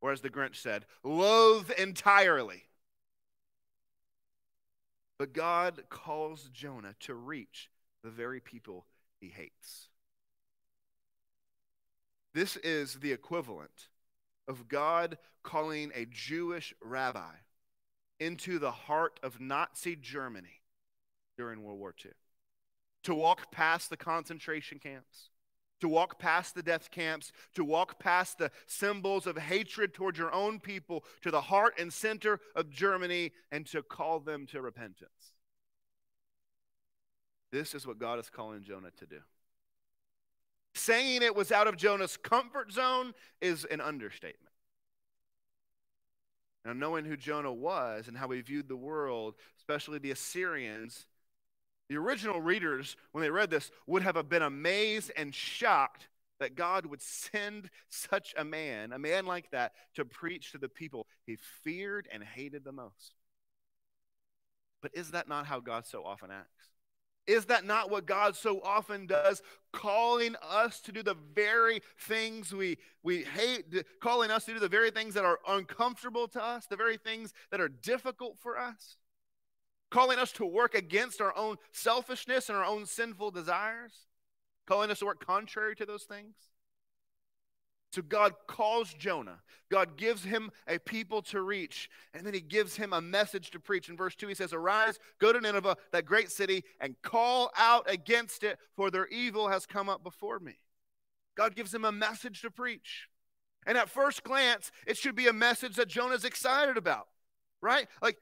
Or 0.00 0.12
as 0.12 0.22
the 0.22 0.30
Grinch 0.30 0.56
said, 0.56 0.86
loathe 1.04 1.70
entirely. 1.72 2.62
But 5.18 5.32
God 5.32 5.84
calls 5.88 6.48
Jonah 6.52 6.94
to 7.00 7.14
reach 7.14 7.70
the 8.02 8.10
very 8.10 8.40
people 8.40 8.86
he 9.20 9.28
hates. 9.28 9.88
This 12.34 12.56
is 12.56 12.96
the 12.96 13.12
equivalent 13.12 13.88
of 14.46 14.68
God 14.68 15.16
calling 15.42 15.90
a 15.94 16.06
Jewish 16.06 16.74
rabbi 16.82 17.32
into 18.18 18.58
the 18.58 18.70
heart 18.70 19.20
of 19.22 19.40
Nazi 19.40 19.96
Germany 19.96 20.62
during 21.36 21.62
World 21.62 21.78
War 21.78 21.94
II 22.04 22.12
to 23.06 23.14
walk 23.14 23.52
past 23.52 23.88
the 23.88 23.96
concentration 23.96 24.80
camps, 24.80 25.30
to 25.80 25.88
walk 25.88 26.18
past 26.18 26.56
the 26.56 26.62
death 26.62 26.90
camps, 26.90 27.30
to 27.54 27.64
walk 27.64 28.00
past 28.00 28.36
the 28.36 28.50
symbols 28.66 29.28
of 29.28 29.38
hatred 29.38 29.94
towards 29.94 30.18
your 30.18 30.32
own 30.32 30.58
people, 30.58 31.04
to 31.22 31.30
the 31.30 31.42
heart 31.42 31.74
and 31.78 31.92
center 31.92 32.40
of 32.56 32.68
Germany, 32.68 33.30
and 33.52 33.64
to 33.66 33.80
call 33.80 34.18
them 34.18 34.44
to 34.46 34.60
repentance. 34.60 35.34
This 37.52 37.76
is 37.76 37.86
what 37.86 38.00
God 38.00 38.18
is 38.18 38.28
calling 38.28 38.64
Jonah 38.64 38.90
to 38.98 39.06
do. 39.06 39.20
Saying 40.74 41.22
it 41.22 41.36
was 41.36 41.52
out 41.52 41.68
of 41.68 41.76
Jonah's 41.76 42.16
comfort 42.16 42.72
zone 42.72 43.14
is 43.40 43.64
an 43.66 43.80
understatement. 43.80 44.55
Now, 46.66 46.72
knowing 46.72 47.04
who 47.04 47.16
Jonah 47.16 47.52
was 47.52 48.08
and 48.08 48.16
how 48.16 48.28
he 48.30 48.40
viewed 48.40 48.66
the 48.66 48.76
world, 48.76 49.36
especially 49.56 50.00
the 50.00 50.10
Assyrians, 50.10 51.06
the 51.88 51.96
original 51.96 52.40
readers, 52.40 52.96
when 53.12 53.22
they 53.22 53.30
read 53.30 53.50
this, 53.50 53.70
would 53.86 54.02
have 54.02 54.28
been 54.28 54.42
amazed 54.42 55.12
and 55.16 55.32
shocked 55.32 56.08
that 56.40 56.56
God 56.56 56.84
would 56.86 57.00
send 57.00 57.70
such 57.88 58.34
a 58.36 58.44
man, 58.44 58.92
a 58.92 58.98
man 58.98 59.26
like 59.26 59.48
that, 59.52 59.74
to 59.94 60.04
preach 60.04 60.50
to 60.52 60.58
the 60.58 60.68
people 60.68 61.06
he 61.24 61.36
feared 61.62 62.08
and 62.12 62.24
hated 62.24 62.64
the 62.64 62.72
most. 62.72 63.14
But 64.82 64.90
is 64.92 65.12
that 65.12 65.28
not 65.28 65.46
how 65.46 65.60
God 65.60 65.86
so 65.86 66.04
often 66.04 66.32
acts? 66.32 66.50
Is 67.26 67.46
that 67.46 67.64
not 67.64 67.90
what 67.90 68.06
God 68.06 68.36
so 68.36 68.60
often 68.62 69.06
does, 69.06 69.42
calling 69.72 70.36
us 70.42 70.80
to 70.82 70.92
do 70.92 71.02
the 71.02 71.16
very 71.34 71.80
things 71.98 72.52
we, 72.52 72.78
we 73.02 73.24
hate, 73.24 73.64
calling 74.00 74.30
us 74.30 74.44
to 74.44 74.54
do 74.54 74.60
the 74.60 74.68
very 74.68 74.90
things 74.90 75.14
that 75.14 75.24
are 75.24 75.40
uncomfortable 75.48 76.28
to 76.28 76.42
us, 76.42 76.66
the 76.66 76.76
very 76.76 76.96
things 76.96 77.32
that 77.50 77.60
are 77.60 77.68
difficult 77.68 78.38
for 78.38 78.56
us? 78.58 78.96
Calling 79.90 80.18
us 80.18 80.32
to 80.32 80.44
work 80.44 80.74
against 80.74 81.20
our 81.20 81.36
own 81.36 81.56
selfishness 81.72 82.48
and 82.48 82.56
our 82.56 82.64
own 82.64 82.86
sinful 82.86 83.32
desires? 83.32 84.06
Calling 84.66 84.90
us 84.90 85.00
to 85.00 85.06
work 85.06 85.24
contrary 85.24 85.74
to 85.76 85.86
those 85.86 86.04
things? 86.04 86.34
So 87.96 88.02
God 88.02 88.34
calls 88.46 88.92
Jonah. 88.92 89.38
God 89.70 89.96
gives 89.96 90.22
him 90.22 90.50
a 90.68 90.78
people 90.78 91.22
to 91.22 91.40
reach, 91.40 91.88
and 92.12 92.26
then 92.26 92.34
he 92.34 92.42
gives 92.42 92.76
him 92.76 92.92
a 92.92 93.00
message 93.00 93.50
to 93.52 93.58
preach. 93.58 93.88
In 93.88 93.96
verse 93.96 94.14
2, 94.14 94.28
he 94.28 94.34
says, 94.34 94.52
Arise, 94.52 94.98
go 95.18 95.32
to 95.32 95.40
Nineveh, 95.40 95.78
that 95.92 96.04
great 96.04 96.30
city, 96.30 96.62
and 96.78 97.00
call 97.00 97.50
out 97.56 97.90
against 97.90 98.44
it, 98.44 98.58
for 98.76 98.90
their 98.90 99.06
evil 99.06 99.48
has 99.48 99.64
come 99.64 99.88
up 99.88 100.04
before 100.04 100.38
me. 100.38 100.58
God 101.38 101.56
gives 101.56 101.74
him 101.74 101.86
a 101.86 101.90
message 101.90 102.42
to 102.42 102.50
preach. 102.50 103.08
And 103.66 103.78
at 103.78 103.88
first 103.88 104.22
glance, 104.22 104.70
it 104.86 104.98
should 104.98 105.14
be 105.14 105.28
a 105.28 105.32
message 105.32 105.76
that 105.76 105.88
Jonah's 105.88 106.26
excited 106.26 106.76
about, 106.76 107.06
right? 107.62 107.88
Like 108.02 108.18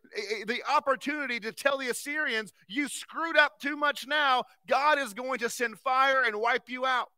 the 0.47 0.63
opportunity 0.73 1.41
to 1.41 1.51
tell 1.51 1.79
the 1.79 1.91
Assyrians, 1.91 2.53
You 2.69 2.87
screwed 2.87 3.37
up 3.37 3.59
too 3.59 3.77
much 3.77 4.07
now. 4.07 4.45
God 4.69 5.01
is 5.01 5.15
going 5.15 5.41
to 5.41 5.51
send 5.51 5.81
fire 5.81 6.23
and 6.25 6.41
wipe 6.41 6.69
you 6.69 6.87
out. 6.87 7.09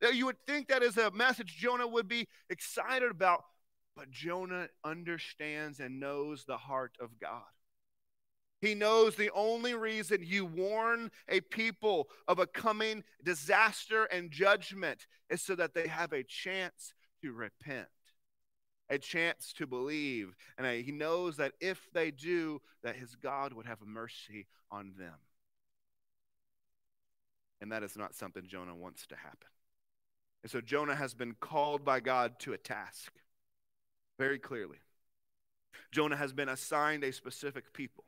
You 0.00 0.26
would 0.26 0.40
think 0.46 0.68
that 0.68 0.82
is 0.82 0.96
a 0.96 1.10
message 1.10 1.56
Jonah 1.56 1.86
would 1.86 2.08
be 2.08 2.26
excited 2.48 3.10
about, 3.10 3.44
but 3.94 4.10
Jonah 4.10 4.68
understands 4.84 5.80
and 5.80 6.00
knows 6.00 6.44
the 6.44 6.56
heart 6.56 6.96
of 7.00 7.18
God. 7.20 7.42
He 8.60 8.74
knows 8.74 9.16
the 9.16 9.30
only 9.34 9.74
reason 9.74 10.20
you 10.22 10.44
warn 10.44 11.10
a 11.28 11.40
people 11.40 12.08
of 12.28 12.38
a 12.38 12.46
coming 12.46 13.04
disaster 13.24 14.04
and 14.04 14.30
judgment 14.30 15.06
is 15.30 15.40
so 15.40 15.54
that 15.54 15.72
they 15.74 15.88
have 15.88 16.12
a 16.12 16.22
chance 16.22 16.92
to 17.22 17.32
repent, 17.32 17.88
a 18.90 18.98
chance 18.98 19.54
to 19.54 19.66
believe. 19.66 20.34
And 20.58 20.66
he 20.84 20.92
knows 20.92 21.38
that 21.38 21.52
if 21.60 21.88
they 21.94 22.10
do, 22.10 22.60
that 22.82 22.96
his 22.96 23.16
God 23.16 23.54
would 23.54 23.66
have 23.66 23.80
mercy 23.80 24.46
on 24.70 24.92
them. 24.98 25.16
And 27.62 27.72
that 27.72 27.82
is 27.82 27.96
not 27.96 28.14
something 28.14 28.46
Jonah 28.46 28.74
wants 28.74 29.06
to 29.06 29.16
happen. 29.16 29.48
And 30.42 30.50
so 30.50 30.60
Jonah 30.60 30.94
has 30.94 31.14
been 31.14 31.34
called 31.38 31.84
by 31.84 32.00
God 32.00 32.38
to 32.40 32.52
a 32.52 32.58
task 32.58 33.12
very 34.18 34.38
clearly. 34.38 34.78
Jonah 35.92 36.16
has 36.16 36.32
been 36.32 36.48
assigned 36.48 37.04
a 37.04 37.12
specific 37.12 37.72
people, 37.72 38.04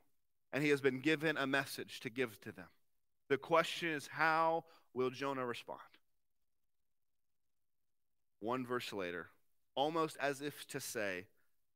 and 0.53 0.63
he 0.63 0.71
has 0.71 0.81
been 0.81 1.01
given 1.01 1.37
a 1.37 1.47
message 1.47 2.01
to 2.01 2.11
give 2.11 2.41
to 2.41 2.53
them. 2.53 2.69
The 3.29 3.39
question 3.39 3.91
is, 3.91 4.09
how 4.09 4.65
will 4.95 5.11
Jonah 5.11 5.45
respond? 5.45 5.81
One 8.41 8.67
verse 8.67 8.93
later, 8.93 9.29
almost 9.75 10.17
as 10.21 10.41
if 10.43 10.67
to 10.69 10.81
say, 10.81 11.27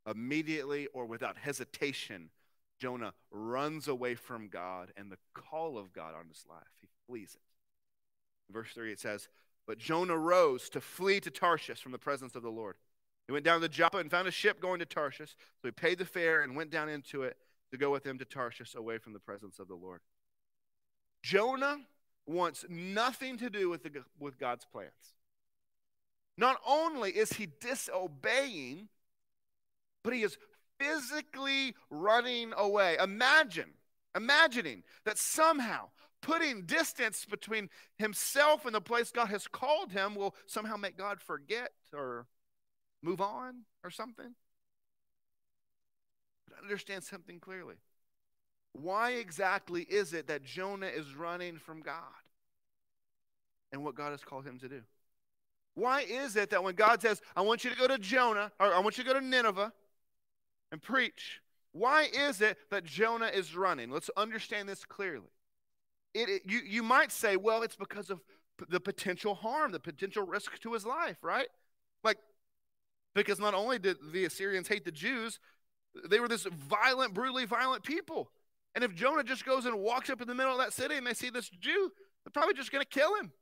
immediately 0.08 0.86
or 0.92 1.06
without 1.06 1.36
hesitation, 1.38 2.30
Jonah 2.78 3.14
runs 3.30 3.88
away 3.88 4.14
from 4.14 4.48
God 4.48 4.92
and 4.96 5.10
the 5.10 5.18
call 5.34 5.78
of 5.78 5.92
God 5.92 6.14
on 6.14 6.28
his 6.28 6.44
life. 6.48 6.66
He 6.80 6.88
flees 7.06 7.34
it. 7.34 8.52
verse 8.52 8.70
3, 8.74 8.92
it 8.92 9.00
says, 9.00 9.28
but 9.66 9.78
Jonah 9.78 10.16
rose 10.16 10.68
to 10.70 10.80
flee 10.80 11.20
to 11.20 11.30
Tarshish 11.30 11.80
from 11.80 11.92
the 11.92 11.98
presence 11.98 12.34
of 12.34 12.42
the 12.42 12.50
Lord. 12.50 12.76
He 13.26 13.32
went 13.32 13.44
down 13.44 13.60
to 13.60 13.68
Joppa 13.68 13.98
and 13.98 14.10
found 14.10 14.28
a 14.28 14.32
ship 14.32 14.60
going 14.60 14.78
to 14.78 14.86
Tarshish. 14.86 15.30
So 15.60 15.68
he 15.68 15.72
paid 15.72 15.98
the 15.98 16.04
fare 16.04 16.42
and 16.42 16.54
went 16.54 16.70
down 16.70 16.88
into 16.88 17.22
it 17.22 17.36
to 17.72 17.76
go 17.76 17.90
with 17.90 18.04
them 18.04 18.18
to 18.18 18.24
Tarshish 18.24 18.74
away 18.74 18.98
from 18.98 19.12
the 19.12 19.18
presence 19.18 19.58
of 19.58 19.66
the 19.66 19.74
Lord. 19.74 20.00
Jonah 21.22 21.78
wants 22.26 22.64
nothing 22.68 23.36
to 23.38 23.50
do 23.50 23.68
with, 23.68 23.82
the, 23.82 24.04
with 24.20 24.38
God's 24.38 24.64
plans. 24.64 24.92
Not 26.38 26.60
only 26.66 27.10
is 27.10 27.32
he 27.32 27.46
disobeying, 27.46 28.88
but 30.04 30.12
he 30.12 30.22
is 30.22 30.38
physically 30.78 31.74
running 31.90 32.52
away. 32.56 32.96
Imagine, 33.02 33.70
imagining 34.14 34.82
that 35.04 35.18
somehow 35.18 35.88
putting 36.20 36.62
distance 36.62 37.24
between 37.24 37.68
himself 37.98 38.66
and 38.66 38.74
the 38.74 38.80
place 38.80 39.10
God 39.10 39.28
has 39.28 39.46
called 39.46 39.92
him 39.92 40.14
will 40.14 40.34
somehow 40.46 40.76
make 40.76 40.96
God 40.96 41.20
forget 41.20 41.70
or 41.94 42.26
move 43.02 43.20
on 43.20 43.62
or 43.84 43.90
something. 43.90 44.34
But 46.48 46.62
understand 46.62 47.04
something 47.04 47.38
clearly. 47.40 47.76
Why 48.72 49.12
exactly 49.12 49.82
is 49.82 50.12
it 50.12 50.26
that 50.26 50.44
Jonah 50.44 50.88
is 50.88 51.14
running 51.14 51.58
from 51.58 51.80
God 51.80 52.02
and 53.72 53.82
what 53.82 53.94
God 53.94 54.10
has 54.10 54.22
called 54.22 54.44
him 54.44 54.58
to 54.58 54.68
do? 54.68 54.82
Why 55.74 56.02
is 56.02 56.36
it 56.36 56.50
that 56.50 56.64
when 56.64 56.74
God 56.74 57.02
says, 57.02 57.20
I 57.34 57.42
want 57.42 57.64
you 57.64 57.70
to 57.70 57.76
go 57.76 57.86
to 57.86 57.98
Jonah, 57.98 58.50
or 58.58 58.74
I 58.74 58.80
want 58.80 58.96
you 58.98 59.04
to 59.04 59.12
go 59.12 59.18
to 59.18 59.24
Nineveh 59.24 59.72
and 60.72 60.82
preach, 60.82 61.40
why 61.72 62.08
is 62.12 62.40
it 62.40 62.56
that 62.70 62.84
Jonah 62.84 63.26
is 63.26 63.54
running? 63.54 63.90
Let's 63.90 64.10
understand 64.16 64.68
this 64.68 64.84
clearly 64.84 65.28
it, 66.16 66.28
it, 66.28 66.42
you, 66.46 66.60
you 66.66 66.82
might 66.82 67.12
say, 67.12 67.36
well, 67.36 67.62
it's 67.62 67.76
because 67.76 68.10
of 68.10 68.20
the 68.68 68.80
potential 68.80 69.34
harm, 69.34 69.72
the 69.72 69.80
potential 69.80 70.26
risk 70.26 70.58
to 70.60 70.72
his 70.72 70.86
life, 70.86 71.18
right? 71.22 71.48
Like, 72.02 72.16
because 73.14 73.38
not 73.38 73.54
only 73.54 73.78
did 73.78 73.96
the 74.12 74.24
Assyrians 74.24 74.68
hate 74.68 74.84
the 74.84 74.92
Jews, 74.92 75.38
they 76.08 76.20
were 76.20 76.28
this 76.28 76.44
violent, 76.44 77.14
brutally 77.14 77.44
violent 77.44 77.82
people. 77.82 78.30
And 78.74 78.82
if 78.82 78.94
Jonah 78.94 79.24
just 79.24 79.44
goes 79.44 79.66
and 79.66 79.78
walks 79.78 80.10
up 80.10 80.20
in 80.20 80.28
the 80.28 80.34
middle 80.34 80.52
of 80.52 80.58
that 80.58 80.72
city 80.72 80.96
and 80.96 81.06
they 81.06 81.14
see 81.14 81.30
this 81.30 81.48
Jew, 81.48 81.92
they're 82.24 82.32
probably 82.32 82.54
just 82.54 82.72
going 82.72 82.82
to 82.82 82.88
kill 82.88 83.14
him. 83.16 83.32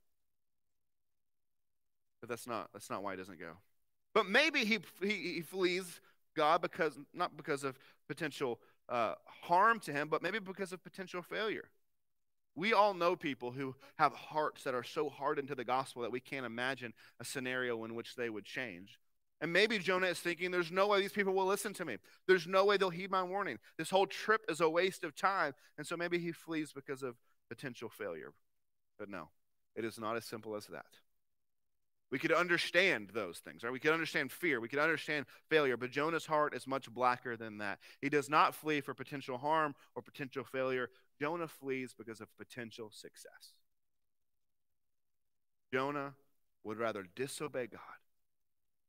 But 2.21 2.29
that's 2.29 2.47
not 2.47 2.69
that's 2.73 2.89
not 2.89 3.03
why 3.03 3.11
he 3.11 3.17
doesn't 3.17 3.39
go. 3.39 3.51
But 4.13 4.27
maybe 4.27 4.65
he 4.65 4.79
he, 5.01 5.33
he 5.35 5.41
flees 5.41 5.99
God 6.35 6.61
because 6.61 6.97
not 7.13 7.35
because 7.35 7.63
of 7.63 7.77
potential 8.07 8.59
uh, 8.87 9.15
harm 9.41 9.79
to 9.81 9.91
him, 9.91 10.07
but 10.07 10.21
maybe 10.21 10.39
because 10.39 10.71
of 10.71 10.83
potential 10.83 11.21
failure. 11.21 11.69
We 12.55 12.73
all 12.73 12.93
know 12.93 13.15
people 13.15 13.51
who 13.51 13.75
have 13.97 14.13
hearts 14.13 14.63
that 14.63 14.73
are 14.73 14.83
so 14.83 15.09
hardened 15.09 15.49
to 15.49 15.55
the 15.55 15.65
gospel 15.65 16.03
that 16.03 16.11
we 16.11 16.21
can't 16.21 16.45
imagine 16.45 16.93
a 17.19 17.25
scenario 17.25 17.83
in 17.83 17.95
which 17.95 18.15
they 18.15 18.29
would 18.29 18.45
change. 18.45 18.97
And 19.41 19.51
maybe 19.51 19.77
Jonah 19.77 20.07
is 20.07 20.19
thinking, 20.19 20.49
there's 20.49 20.71
no 20.71 20.87
way 20.87 21.01
these 21.01 21.11
people 21.11 21.33
will 21.33 21.45
listen 21.45 21.73
to 21.73 21.85
me. 21.85 21.97
There's 22.27 22.47
no 22.47 22.63
way 22.63 22.77
they'll 22.77 22.89
heed 22.89 23.11
my 23.11 23.23
warning. 23.23 23.59
This 23.77 23.89
whole 23.89 24.07
trip 24.07 24.41
is 24.47 24.61
a 24.61 24.69
waste 24.69 25.03
of 25.03 25.15
time. 25.15 25.53
And 25.77 25.85
so 25.85 25.97
maybe 25.97 26.17
he 26.17 26.31
flees 26.31 26.71
because 26.73 27.03
of 27.03 27.15
potential 27.49 27.89
failure. 27.89 28.31
But 28.97 29.09
no, 29.09 29.29
it 29.75 29.83
is 29.83 29.99
not 29.99 30.15
as 30.15 30.23
simple 30.23 30.55
as 30.55 30.67
that. 30.67 30.85
We 32.11 32.19
could 32.19 32.31
understand 32.31 33.09
those 33.13 33.39
things, 33.39 33.63
right? 33.63 33.73
We 33.73 33.79
could 33.79 33.91
understand 33.91 34.31
fear. 34.31 34.61
We 34.61 34.69
could 34.69 34.79
understand 34.79 35.25
failure. 35.49 35.75
But 35.75 35.91
Jonah's 35.91 36.25
heart 36.25 36.55
is 36.55 36.65
much 36.65 36.89
blacker 36.89 37.35
than 37.35 37.57
that. 37.57 37.79
He 37.99 38.09
does 38.09 38.29
not 38.29 38.55
flee 38.55 38.79
for 38.79 38.93
potential 38.93 39.37
harm 39.37 39.75
or 39.95 40.01
potential 40.01 40.45
failure. 40.45 40.89
Jonah 41.19 41.47
flees 41.47 41.93
because 41.97 42.21
of 42.21 42.35
potential 42.37 42.89
success. 42.91 43.53
Jonah 45.73 46.13
would 46.63 46.77
rather 46.77 47.05
disobey 47.15 47.67
God, 47.67 47.79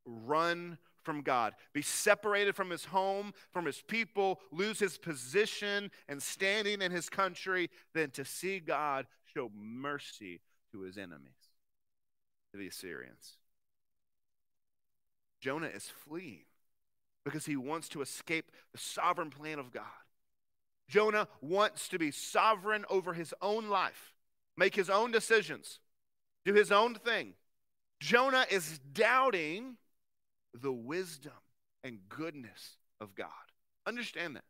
run 0.04 0.78
from 1.02 1.22
God, 1.22 1.54
be 1.72 1.82
separated 1.82 2.56
from 2.56 2.70
his 2.70 2.86
home, 2.86 3.32
from 3.52 3.64
his 3.64 3.82
people, 3.82 4.40
lose 4.50 4.78
his 4.78 4.98
position 4.98 5.90
and 6.08 6.22
standing 6.22 6.82
in 6.82 6.90
his 6.90 7.08
country, 7.08 7.70
than 7.94 8.10
to 8.10 8.24
see 8.24 8.58
God 8.58 9.06
show 9.32 9.50
mercy 9.54 10.40
to 10.72 10.80
his 10.80 10.98
enemies, 10.98 11.52
to 12.52 12.58
the 12.58 12.66
Assyrians. 12.66 13.38
Jonah 15.40 15.68
is 15.68 15.92
fleeing 16.04 16.46
because 17.24 17.46
he 17.46 17.56
wants 17.56 17.88
to 17.90 18.02
escape 18.02 18.50
the 18.72 18.78
sovereign 18.78 19.30
plan 19.30 19.58
of 19.58 19.72
God. 19.72 19.84
Jonah 20.88 21.28
wants 21.40 21.88
to 21.88 21.98
be 21.98 22.10
sovereign 22.10 22.84
over 22.88 23.12
his 23.12 23.34
own 23.42 23.68
life, 23.68 24.14
make 24.56 24.74
his 24.74 24.88
own 24.90 25.10
decisions, 25.10 25.80
do 26.44 26.54
his 26.54 26.70
own 26.70 26.94
thing. 26.94 27.34
Jonah 28.00 28.46
is 28.50 28.78
doubting 28.92 29.76
the 30.54 30.72
wisdom 30.72 31.32
and 31.82 31.98
goodness 32.08 32.76
of 33.00 33.14
God. 33.14 33.28
Understand 33.86 34.36
that. 34.36 34.44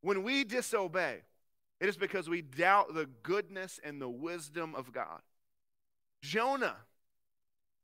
When 0.00 0.22
we 0.22 0.44
disobey, 0.44 1.22
it 1.80 1.88
is 1.88 1.96
because 1.96 2.28
we 2.28 2.42
doubt 2.42 2.94
the 2.94 3.06
goodness 3.22 3.78
and 3.82 4.00
the 4.00 4.08
wisdom 4.08 4.74
of 4.74 4.92
God. 4.92 5.20
Jonah 6.22 6.76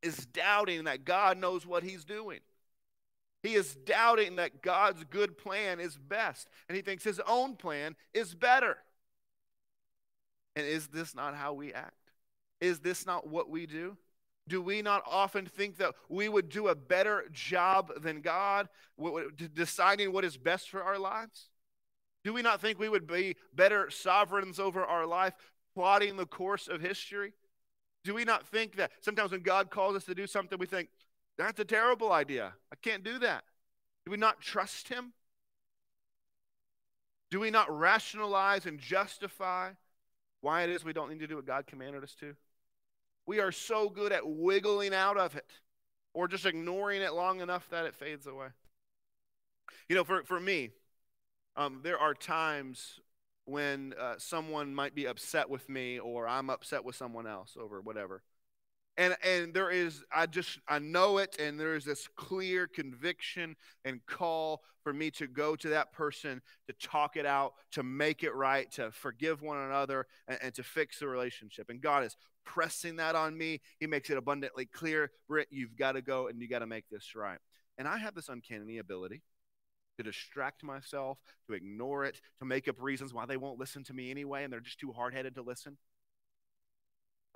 is 0.03 0.27
doubting 0.27 0.85
that 0.85 1.05
God 1.05 1.39
knows 1.39 1.67
what 1.67 1.83
he's 1.83 2.05
doing. 2.05 2.41
He 3.45 3.55
is 3.55 3.75
doubting 3.75 4.37
that 4.37 4.63
God's 4.63 5.05
good 5.05 5.37
plan 5.37 5.79
is 5.79 5.99
best, 5.99 6.49
and 6.67 6.75
he 6.75 6.83
thinks 6.83 7.05
his 7.05 7.21
own 7.29 7.57
plan 7.57 7.95
is 8.15 8.35
better. 8.35 8.79
And 10.57 10.67
is 10.67 10.87
this 10.87 11.15
not 11.15 11.37
how 11.37 11.53
we 11.53 11.75
act? 11.75 11.93
Is 12.63 12.81
this 12.81 13.05
not 13.05 13.29
what 13.29 13.51
we 13.51 13.67
do? 13.67 13.99
Do 14.49 14.63
we 14.63 14.81
not 14.81 15.03
often 15.07 15.45
think 15.45 15.77
that 15.77 15.95
we 16.09 16.27
would 16.27 16.49
do 16.49 16.69
a 16.69 16.75
better 16.75 17.25
job 17.33 17.93
than 18.01 18.23
God 18.23 18.71
deciding 19.53 20.11
what 20.11 20.25
is 20.25 20.39
best 20.39 20.71
for 20.71 20.83
our 20.83 20.99
lives? 20.99 21.51
Do 22.25 22.33
we 22.33 22.41
not 22.41 22.63
think 22.63 22.79
we 22.79 22.89
would 22.89 23.07
be 23.07 23.37
better 23.55 23.91
sovereigns 23.91 24.59
over 24.59 24.83
our 24.83 25.05
life, 25.05 25.35
plotting 25.75 26.17
the 26.17 26.25
course 26.25 26.67
of 26.67 26.81
history? 26.81 27.35
Do 28.05 28.15
we 28.15 28.25
not 28.25 28.47
think 28.47 28.77
that 28.77 28.93
sometimes 29.03 29.33
when 29.33 29.43
God 29.43 29.71
calls 29.71 29.97
us 29.97 30.05
to 30.05 30.15
do 30.15 30.27
something, 30.27 30.59
we 30.59 30.65
think, 30.65 30.89
that's 31.37 31.59
a 31.61 31.65
terrible 31.65 32.13
idea. 32.13 32.55
I 32.73 32.77
can't 32.77 33.03
do 33.03 33.19
that. 33.19 33.45
Do 34.05 34.11
we 34.11 34.17
not 34.17 34.41
trust 34.41 34.89
Him? 34.89 35.13
Do 37.31 37.41
we 37.41 37.51
not 37.51 37.77
rationalize 37.77 38.67
and 38.67 38.79
justify 38.79 39.71
why 40.41 40.63
it 40.63 40.71
is 40.71 40.85
we 40.85 40.93
don't 40.93 41.11
need 41.11 41.21
to 41.21 41.27
do 41.27 41.37
what 41.37 41.47
God 41.47 41.67
commanded 41.67 42.05
us 42.05 42.15
to? 42.21 42.37
We 43.27 43.41
are 43.41 43.51
so 43.51 43.89
good 43.89 44.13
at 44.13 44.27
wiggling 44.27 44.95
out 44.95 45.17
of 45.17 45.35
it 45.35 45.51
or 46.13 46.29
just 46.29 46.47
ignoring 46.47 47.03
it 47.03 47.15
long 47.15 47.41
enough 47.41 47.69
that 47.71 47.87
it 47.87 47.95
fades 47.95 48.27
away. 48.27 48.49
You 49.89 49.97
know, 49.97 50.05
for, 50.05 50.23
for 50.23 50.39
me, 50.39 50.71
um, 51.57 51.81
there 51.83 51.99
are 51.99 52.15
times 52.15 53.01
when 53.47 53.95
uh, 54.01 54.15
someone 54.19 54.75
might 54.75 54.95
be 54.95 55.07
upset 55.07 55.51
with 55.51 55.69
me 55.69 55.99
or 55.99 56.29
I'm 56.29 56.51
upset 56.51 56.85
with 56.85 56.97
someone 56.97 57.27
else 57.27 57.57
over 57.61 57.81
whatever. 57.81 58.23
And, 58.97 59.17
and 59.25 59.53
there 59.53 59.71
is, 59.71 60.05
I 60.15 60.27
just, 60.27 60.59
I 60.69 60.79
know 60.79 61.19
it, 61.19 61.37
and 61.41 61.59
there 61.59 61.75
is 61.75 61.85
this 61.85 62.09
clear 62.15 62.69
conviction 62.69 63.57
and 63.85 64.05
call 64.07 64.63
for 64.85 64.93
me 64.93 65.11
to 65.13 65.27
go 65.27 65.57
to 65.57 65.69
that 65.71 65.93
person, 65.93 66.41
to 66.69 66.75
talk 66.75 67.17
it 67.17 67.27
out, 67.27 67.55
to 67.73 67.83
make 67.83 68.23
it 68.23 68.35
right, 68.35 68.71
to 68.73 68.93
forgive 68.93 69.43
one 69.43 69.59
another, 69.59 70.07
and, 70.29 70.39
and 70.43 70.55
to 70.55 70.63
fix 70.63 71.01
the 71.01 71.09
relationship. 71.09 71.71
And 71.71 71.81
God 71.81 72.05
is 72.05 72.17
pressing 72.45 72.97
that 72.97 73.17
on 73.17 73.37
me. 73.37 73.61
He 73.81 73.87
makes 73.87 74.11
it 74.11 74.19
abundantly 74.19 74.67
clear 74.67 75.11
Brent, 75.27 75.49
you've 75.51 75.77
got 75.77 75.93
to 75.93 76.03
go 76.03 76.29
and 76.29 76.41
you 76.41 76.49
got 76.49 76.61
to 76.61 76.67
make 76.67 76.85
this 76.91 77.15
right. 77.17 77.39
And 77.79 77.89
I 77.89 77.97
have 77.99 78.15
this 78.15 78.29
uncanny 78.29 78.79
ability 78.79 79.23
to 79.97 80.03
distract 80.03 80.63
myself, 80.63 81.19
to 81.49 81.55
ignore 81.55 82.05
it, 82.05 82.21
to 82.39 82.45
make 82.45 82.69
up 82.69 82.77
reasons 82.81 83.13
why 83.13 83.27
they 83.27 83.37
won't 83.37 83.59
listen 83.59 83.83
to 83.85 83.95
me 83.95 84.11
anyway, 84.11 84.45
and 84.45 84.53
they're 84.53 84.61
just 84.61 84.79
too 84.79 84.93
hard 84.93 85.15
headed 85.15 85.35
to 85.37 85.43
listen. 85.43 85.79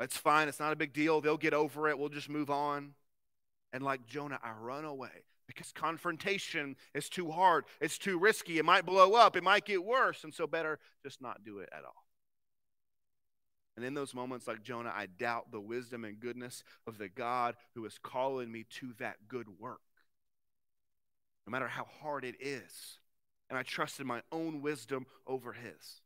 It's 0.01 0.17
fine. 0.17 0.49
It's 0.49 0.61
not 0.61 0.73
a 0.73 0.77
big 0.77 0.93
deal. 0.93 1.21
They'll 1.21 1.37
get 1.37 1.55
over 1.55 1.89
it. 1.89 1.99
We'll 1.99 2.09
just 2.09 2.29
move 2.29 2.51
on. 2.51 2.95
And 3.73 3.83
like 3.83 4.07
Jonah, 4.07 4.39
I 4.43 4.53
run 4.53 4.85
away 4.85 5.25
because 5.47 5.73
confrontation 5.73 6.77
is 6.95 7.09
too 7.09 7.31
hard. 7.31 7.65
It's 7.81 7.99
too 7.99 8.19
risky. 8.19 8.59
It 8.59 8.65
might 8.65 8.87
blow 8.87 9.15
up. 9.15 9.37
It 9.37 9.43
might 9.43 9.65
get 9.65 9.85
worse. 9.85 10.23
And 10.25 10.33
so, 10.33 10.47
better 10.47 10.79
just 11.03 11.21
not 11.21 11.45
do 11.45 11.59
it 11.59 11.69
at 11.73 11.85
all. 11.85 12.05
And 13.77 13.85
in 13.85 13.95
those 13.95 14.15
moments, 14.15 14.49
like 14.49 14.63
Jonah, 14.63 14.93
I 14.95 15.07
doubt 15.07 15.53
the 15.53 15.61
wisdom 15.61 16.05
and 16.05 16.19
goodness 16.19 16.65
of 16.87 16.99
the 16.99 17.09
God 17.09 17.55
who 17.75 17.85
is 17.87 17.99
calling 18.03 18.51
me 18.51 18.67
to 18.71 18.93
that 18.99 19.29
good 19.29 19.47
work, 19.61 19.81
no 21.47 21.53
matter 21.53 21.69
how 21.69 21.87
hard 22.01 22.25
it 22.25 22.35
is. 22.41 22.99
And 23.49 23.57
I 23.59 23.63
trust 23.63 24.01
in 24.01 24.07
my 24.07 24.23
own 24.33 24.63
wisdom 24.63 25.07
over 25.27 25.53
his. 25.53 26.03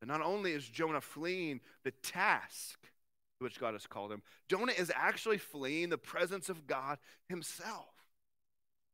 And 0.00 0.08
not 0.08 0.22
only 0.22 0.52
is 0.52 0.66
Jonah 0.66 1.00
fleeing 1.00 1.60
the 1.84 1.90
task 1.90 2.80
to 2.82 3.44
which 3.44 3.60
God 3.60 3.74
has 3.74 3.86
called 3.86 4.12
him, 4.12 4.22
Jonah 4.48 4.72
is 4.72 4.90
actually 4.94 5.38
fleeing 5.38 5.90
the 5.90 5.98
presence 5.98 6.48
of 6.48 6.66
God 6.66 6.98
himself. 7.28 7.88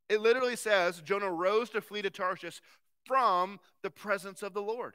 It 0.08 0.20
literally 0.20 0.56
says 0.56 1.00
Jonah 1.00 1.30
rose 1.30 1.70
to 1.70 1.80
flee 1.80 2.02
to 2.02 2.10
Tarshish 2.10 2.60
from 3.04 3.60
the 3.82 3.90
presence 3.90 4.42
of 4.42 4.52
the 4.52 4.62
Lord. 4.62 4.94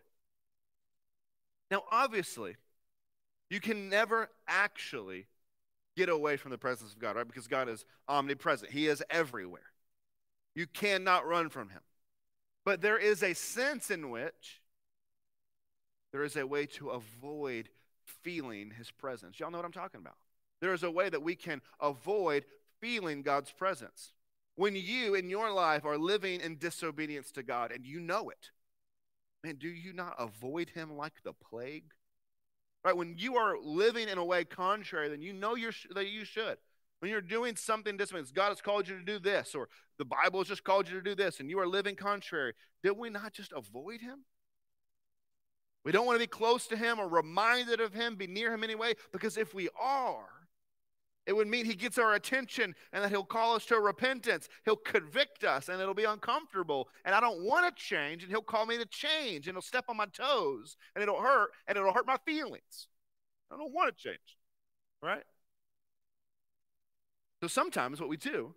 Now, 1.70 1.84
obviously, 1.92 2.58
you 3.50 3.60
can 3.60 3.90
never 3.90 4.30
actually 4.48 5.28
get 5.96 6.10
away 6.10 6.38
from 6.38 6.52
the 6.52 6.58
presence 6.58 6.94
of 6.94 7.00
God, 7.00 7.16
right? 7.16 7.28
Because 7.28 7.48
God 7.48 7.70
is 7.70 7.86
omnipresent, 8.08 8.72
He 8.72 8.88
is 8.88 9.04
everywhere. 9.10 9.62
You 10.56 10.68
cannot 10.68 11.28
run 11.28 11.50
from 11.50 11.70
Him. 11.70 11.82
But 12.66 12.82
there 12.82 12.98
is 12.98 13.24
a 13.24 13.34
sense 13.34 13.90
in 13.90 14.10
which 14.10 14.61
there 16.12 16.24
is 16.24 16.36
a 16.36 16.46
way 16.46 16.66
to 16.66 16.90
avoid 16.90 17.70
feeling 18.06 18.72
His 18.78 18.92
presence. 18.92 19.40
Y'all 19.40 19.52
know 19.52 19.58
what 19.58 19.66
I'm 19.66 19.72
talking 19.72 20.02
about. 20.02 20.18
There 20.60 20.74
is 20.74 20.84
a 20.84 20.92
way 20.92 21.10
that 21.10 21.24
we 21.24 21.36
can 21.36 21.62
avoid 21.80 22.46
feeling 22.80 23.22
God's 23.22 23.52
presence. 23.52 24.14
When 24.56 24.76
you 24.76 25.16
in 25.16 25.30
your 25.30 25.52
life 25.52 25.86
are 25.86 25.98
living 25.98 26.42
in 26.42 26.58
disobedience 26.58 27.32
to 27.32 27.44
God 27.44 27.72
and 27.72 27.86
you 27.86 28.00
know 28.00 28.30
it, 28.30 28.52
man, 29.44 29.56
do 29.56 29.68
you 29.68 29.94
not 29.94 30.16
avoid 30.20 30.70
him 30.70 30.96
like 30.98 31.24
the 31.24 31.34
plague? 31.34 31.94
Right? 32.84 32.98
When 32.98 33.16
you 33.18 33.38
are 33.38 33.58
living 33.62 34.10
in 34.10 34.18
a 34.18 34.26
way 34.26 34.44
contrary, 34.44 35.10
then 35.10 35.22
you 35.22 35.34
know 35.34 35.56
you're, 35.56 35.74
that 35.94 36.08
you 36.08 36.26
should. 36.26 36.58
When 37.00 37.10
you're 37.10 37.22
doing 37.22 37.56
something 37.56 37.98
different, 37.98 38.32
God 38.34 38.50
has 38.50 38.62
called 38.62 38.88
you 38.88 38.98
to 38.98 39.04
do 39.04 39.18
this, 39.18 39.56
or 39.56 39.70
the 39.98 40.06
Bible 40.06 40.40
has 40.40 40.48
just 40.48 40.64
called 40.64 40.88
you 40.88 40.96
to 40.96 41.02
do 41.02 41.16
this, 41.16 41.40
and 41.40 41.50
you 41.50 41.60
are 41.60 41.68
living 41.68 41.96
contrary, 41.96 42.54
did 42.84 42.98
we 42.98 43.10
not 43.10 43.34
just 43.34 43.52
avoid 43.54 44.02
him? 44.02 44.26
We 45.84 45.92
don't 45.92 46.06
want 46.06 46.16
to 46.16 46.24
be 46.24 46.28
close 46.28 46.68
to 46.68 46.78
him 46.78 47.00
or 47.00 47.08
reminded 47.08 47.82
of 47.82 47.94
him, 47.94 48.16
be 48.16 48.28
near 48.28 48.54
him 48.54 48.64
anyway, 48.64 48.94
because 49.12 49.38
if 49.38 49.54
we 49.54 49.70
are, 49.80 50.28
it 51.26 51.34
would 51.34 51.48
mean 51.48 51.66
he 51.66 51.76
gets 51.76 51.98
our 51.98 52.14
attention 52.14 52.76
and 52.92 53.04
that 53.04 53.10
he'll 53.10 53.24
call 53.24 53.56
us 53.56 53.66
to 53.68 53.80
repentance. 53.80 54.50
He'll 54.66 54.76
convict 54.76 55.44
us 55.44 55.70
and 55.70 55.82
it'll 55.82 55.94
be 55.94 56.04
uncomfortable. 56.04 56.90
And 57.06 57.14
I 57.16 57.20
don't 57.20 57.44
want 57.44 57.66
to 57.66 57.84
change, 57.84 58.24
and 58.24 58.32
he'll 58.32 58.42
call 58.42 58.66
me 58.66 58.78
to 58.78 58.86
change 58.86 59.48
and 59.48 59.56
he'll 59.56 59.62
step 59.62 59.86
on 59.88 59.98
my 59.98 60.08
toes 60.08 60.78
and 60.96 61.02
it'll 61.02 61.22
hurt 61.22 61.52
and 61.68 61.78
it'll 61.78 61.94
hurt 61.94 62.08
my 62.08 62.18
feelings. 62.26 62.88
I 63.52 63.58
don't 63.58 63.74
want 63.74 63.96
to 63.96 64.04
change, 64.04 64.38
right? 65.02 65.24
So 67.42 67.48
sometimes 67.48 68.00
what 68.00 68.10
we 68.10 68.18
do 68.18 68.54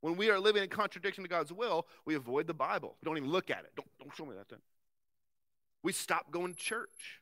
when 0.00 0.16
we 0.16 0.30
are 0.30 0.38
living 0.38 0.62
in 0.62 0.68
contradiction 0.68 1.24
to 1.24 1.28
God's 1.28 1.52
will, 1.52 1.86
we 2.04 2.14
avoid 2.14 2.46
the 2.46 2.54
Bible. 2.54 2.96
We 3.00 3.06
don't 3.06 3.16
even 3.16 3.30
look 3.30 3.50
at 3.50 3.60
it. 3.60 3.72
Don't, 3.76 3.88
don't 3.98 4.14
show 4.14 4.24
me 4.24 4.34
that 4.36 4.48
thing. 4.48 4.60
We 5.82 5.92
stop 5.92 6.30
going 6.30 6.54
to 6.54 6.58
church. 6.58 7.20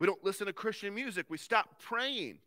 We 0.00 0.06
don't 0.06 0.24
listen 0.24 0.46
to 0.46 0.52
Christian 0.52 0.94
music. 0.94 1.26
We 1.28 1.38
stop 1.38 1.80
praying. 1.80 2.38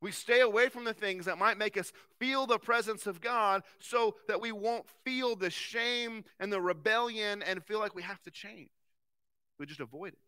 We 0.00 0.12
stay 0.12 0.40
away 0.40 0.68
from 0.68 0.84
the 0.84 0.94
things 0.94 1.24
that 1.24 1.38
might 1.38 1.58
make 1.58 1.76
us 1.76 1.92
feel 2.20 2.46
the 2.46 2.58
presence 2.58 3.06
of 3.06 3.20
God 3.20 3.62
so 3.80 4.14
that 4.28 4.40
we 4.40 4.52
won't 4.52 4.86
feel 5.04 5.34
the 5.34 5.50
shame 5.50 6.24
and 6.38 6.52
the 6.52 6.60
rebellion 6.60 7.42
and 7.42 7.64
feel 7.64 7.80
like 7.80 7.96
we 7.96 8.02
have 8.02 8.22
to 8.22 8.30
change. 8.30 8.70
We 9.58 9.66
just 9.66 9.80
avoid 9.80 10.12
it. 10.12 10.18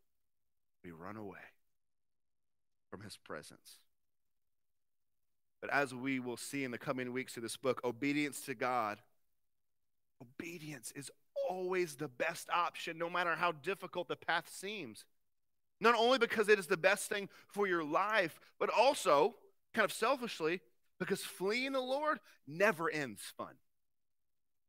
We 0.83 0.91
run 0.91 1.17
away 1.17 1.39
from 2.91 3.03
his 3.03 3.17
presence. 3.17 3.79
But 5.61 5.71
as 5.71 5.95
we 5.95 6.19
will 6.19 6.37
see 6.37 6.65
in 6.65 6.73
the 6.73 6.79
coming 6.79 7.13
weeks 7.13 7.37
of 7.37 7.43
this 7.43 7.57
book, 7.57 7.81
obedience 7.85 8.41
to 8.47 8.55
God, 8.55 8.99
obedience 10.21 10.93
is 10.97 11.11
always 11.51 11.97
the 11.97 12.09
best 12.09 12.49
option, 12.51 12.97
no 12.97 13.11
matter 13.11 13.35
how 13.35 13.51
difficult 13.53 14.07
the 14.07 14.17
path 14.17 14.49
seems. 14.49 15.05
Not 15.81 15.97
only 15.97 16.19
because 16.19 16.49
it 16.49 16.59
is 16.59 16.69
the 16.69 16.77
best 16.77 17.09
thing 17.09 17.29
for 17.49 17.67
your 17.67 17.83
life, 17.83 18.39
but 18.61 18.71
also 18.71 19.35
kind 19.75 19.85
of 19.85 19.93
selfishly, 19.93 20.61
because 20.99 21.23
fleeing 21.23 21.73
the 21.73 21.81
Lord 21.81 22.21
never 22.47 22.89
ends 22.91 23.23
fun. 23.37 23.55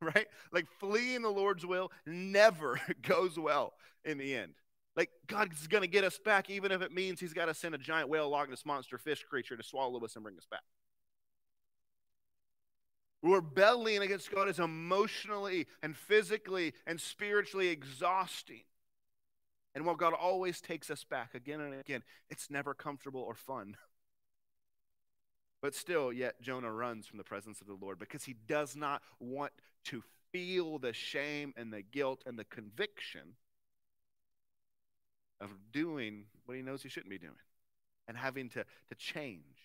Right? 0.02 0.26
Like 0.50 0.66
fleeing 0.80 1.22
the 1.22 1.30
Lord's 1.30 1.64
will 1.64 1.92
never 2.04 2.80
goes 3.02 3.38
well 3.38 3.74
in 4.04 4.18
the 4.18 4.34
end. 4.34 4.54
Like 4.96 5.10
God's 5.28 5.68
going 5.68 5.82
to 5.82 5.88
get 5.88 6.02
us 6.02 6.18
back, 6.18 6.50
even 6.50 6.72
if 6.72 6.82
it 6.82 6.90
means 6.90 7.20
He's 7.20 7.32
got 7.32 7.44
to 7.44 7.54
send 7.54 7.76
a 7.76 7.78
giant 7.78 8.08
whale, 8.08 8.28
Loch 8.28 8.50
Ness 8.50 8.66
monster 8.66 8.98
fish 8.98 9.22
creature 9.22 9.56
to 9.56 9.62
swallow 9.62 10.04
us 10.04 10.16
and 10.16 10.24
bring 10.24 10.36
us 10.36 10.46
back. 10.50 10.62
Rebelling 13.22 14.02
against 14.02 14.32
God 14.32 14.48
is 14.48 14.58
emotionally 14.58 15.66
and 15.82 15.96
physically 15.96 16.74
and 16.86 17.00
spiritually 17.00 17.68
exhausting. 17.68 18.62
And 19.74 19.86
while 19.86 19.94
God 19.94 20.12
always 20.12 20.60
takes 20.60 20.90
us 20.90 21.04
back 21.04 21.34
again 21.34 21.60
and 21.60 21.74
again, 21.74 22.02
it's 22.28 22.50
never 22.50 22.74
comfortable 22.74 23.20
or 23.20 23.34
fun. 23.34 23.76
But 25.62 25.76
still, 25.76 26.12
yet 26.12 26.42
Jonah 26.42 26.72
runs 26.72 27.06
from 27.06 27.18
the 27.18 27.24
presence 27.24 27.60
of 27.60 27.68
the 27.68 27.78
Lord 27.80 27.96
because 28.00 28.24
he 28.24 28.34
does 28.48 28.74
not 28.74 29.00
want 29.20 29.52
to 29.84 30.02
feel 30.32 30.80
the 30.80 30.92
shame 30.92 31.54
and 31.56 31.72
the 31.72 31.82
guilt 31.82 32.24
and 32.26 32.36
the 32.36 32.44
conviction 32.44 33.36
of 35.40 35.50
doing 35.70 36.24
what 36.46 36.56
he 36.56 36.62
knows 36.62 36.82
he 36.82 36.88
shouldn't 36.88 37.10
be 37.10 37.18
doing. 37.18 37.36
and 38.08 38.16
having 38.16 38.48
to, 38.50 38.64
to 38.88 38.94
change. 38.96 39.61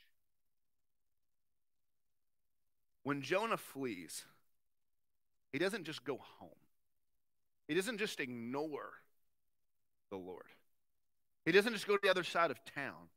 When 3.07 3.21
Jonah 3.21 3.55
flees, 3.55 4.25
he 5.53 5.59
doesn't 5.59 5.85
just 5.85 6.03
go 6.03 6.19
home, 6.39 6.49
he 7.69 7.73
doesn't 7.73 7.99
just 7.99 8.19
ignore 8.19 8.91
the 10.09 10.17
Lord. 10.17 10.47
He 11.45 11.53
doesn't 11.53 11.71
just 11.71 11.87
go 11.87 11.95
to 11.95 12.01
the 12.03 12.09
other 12.09 12.25
side 12.25 12.51
of 12.51 12.59
town. 12.75 13.07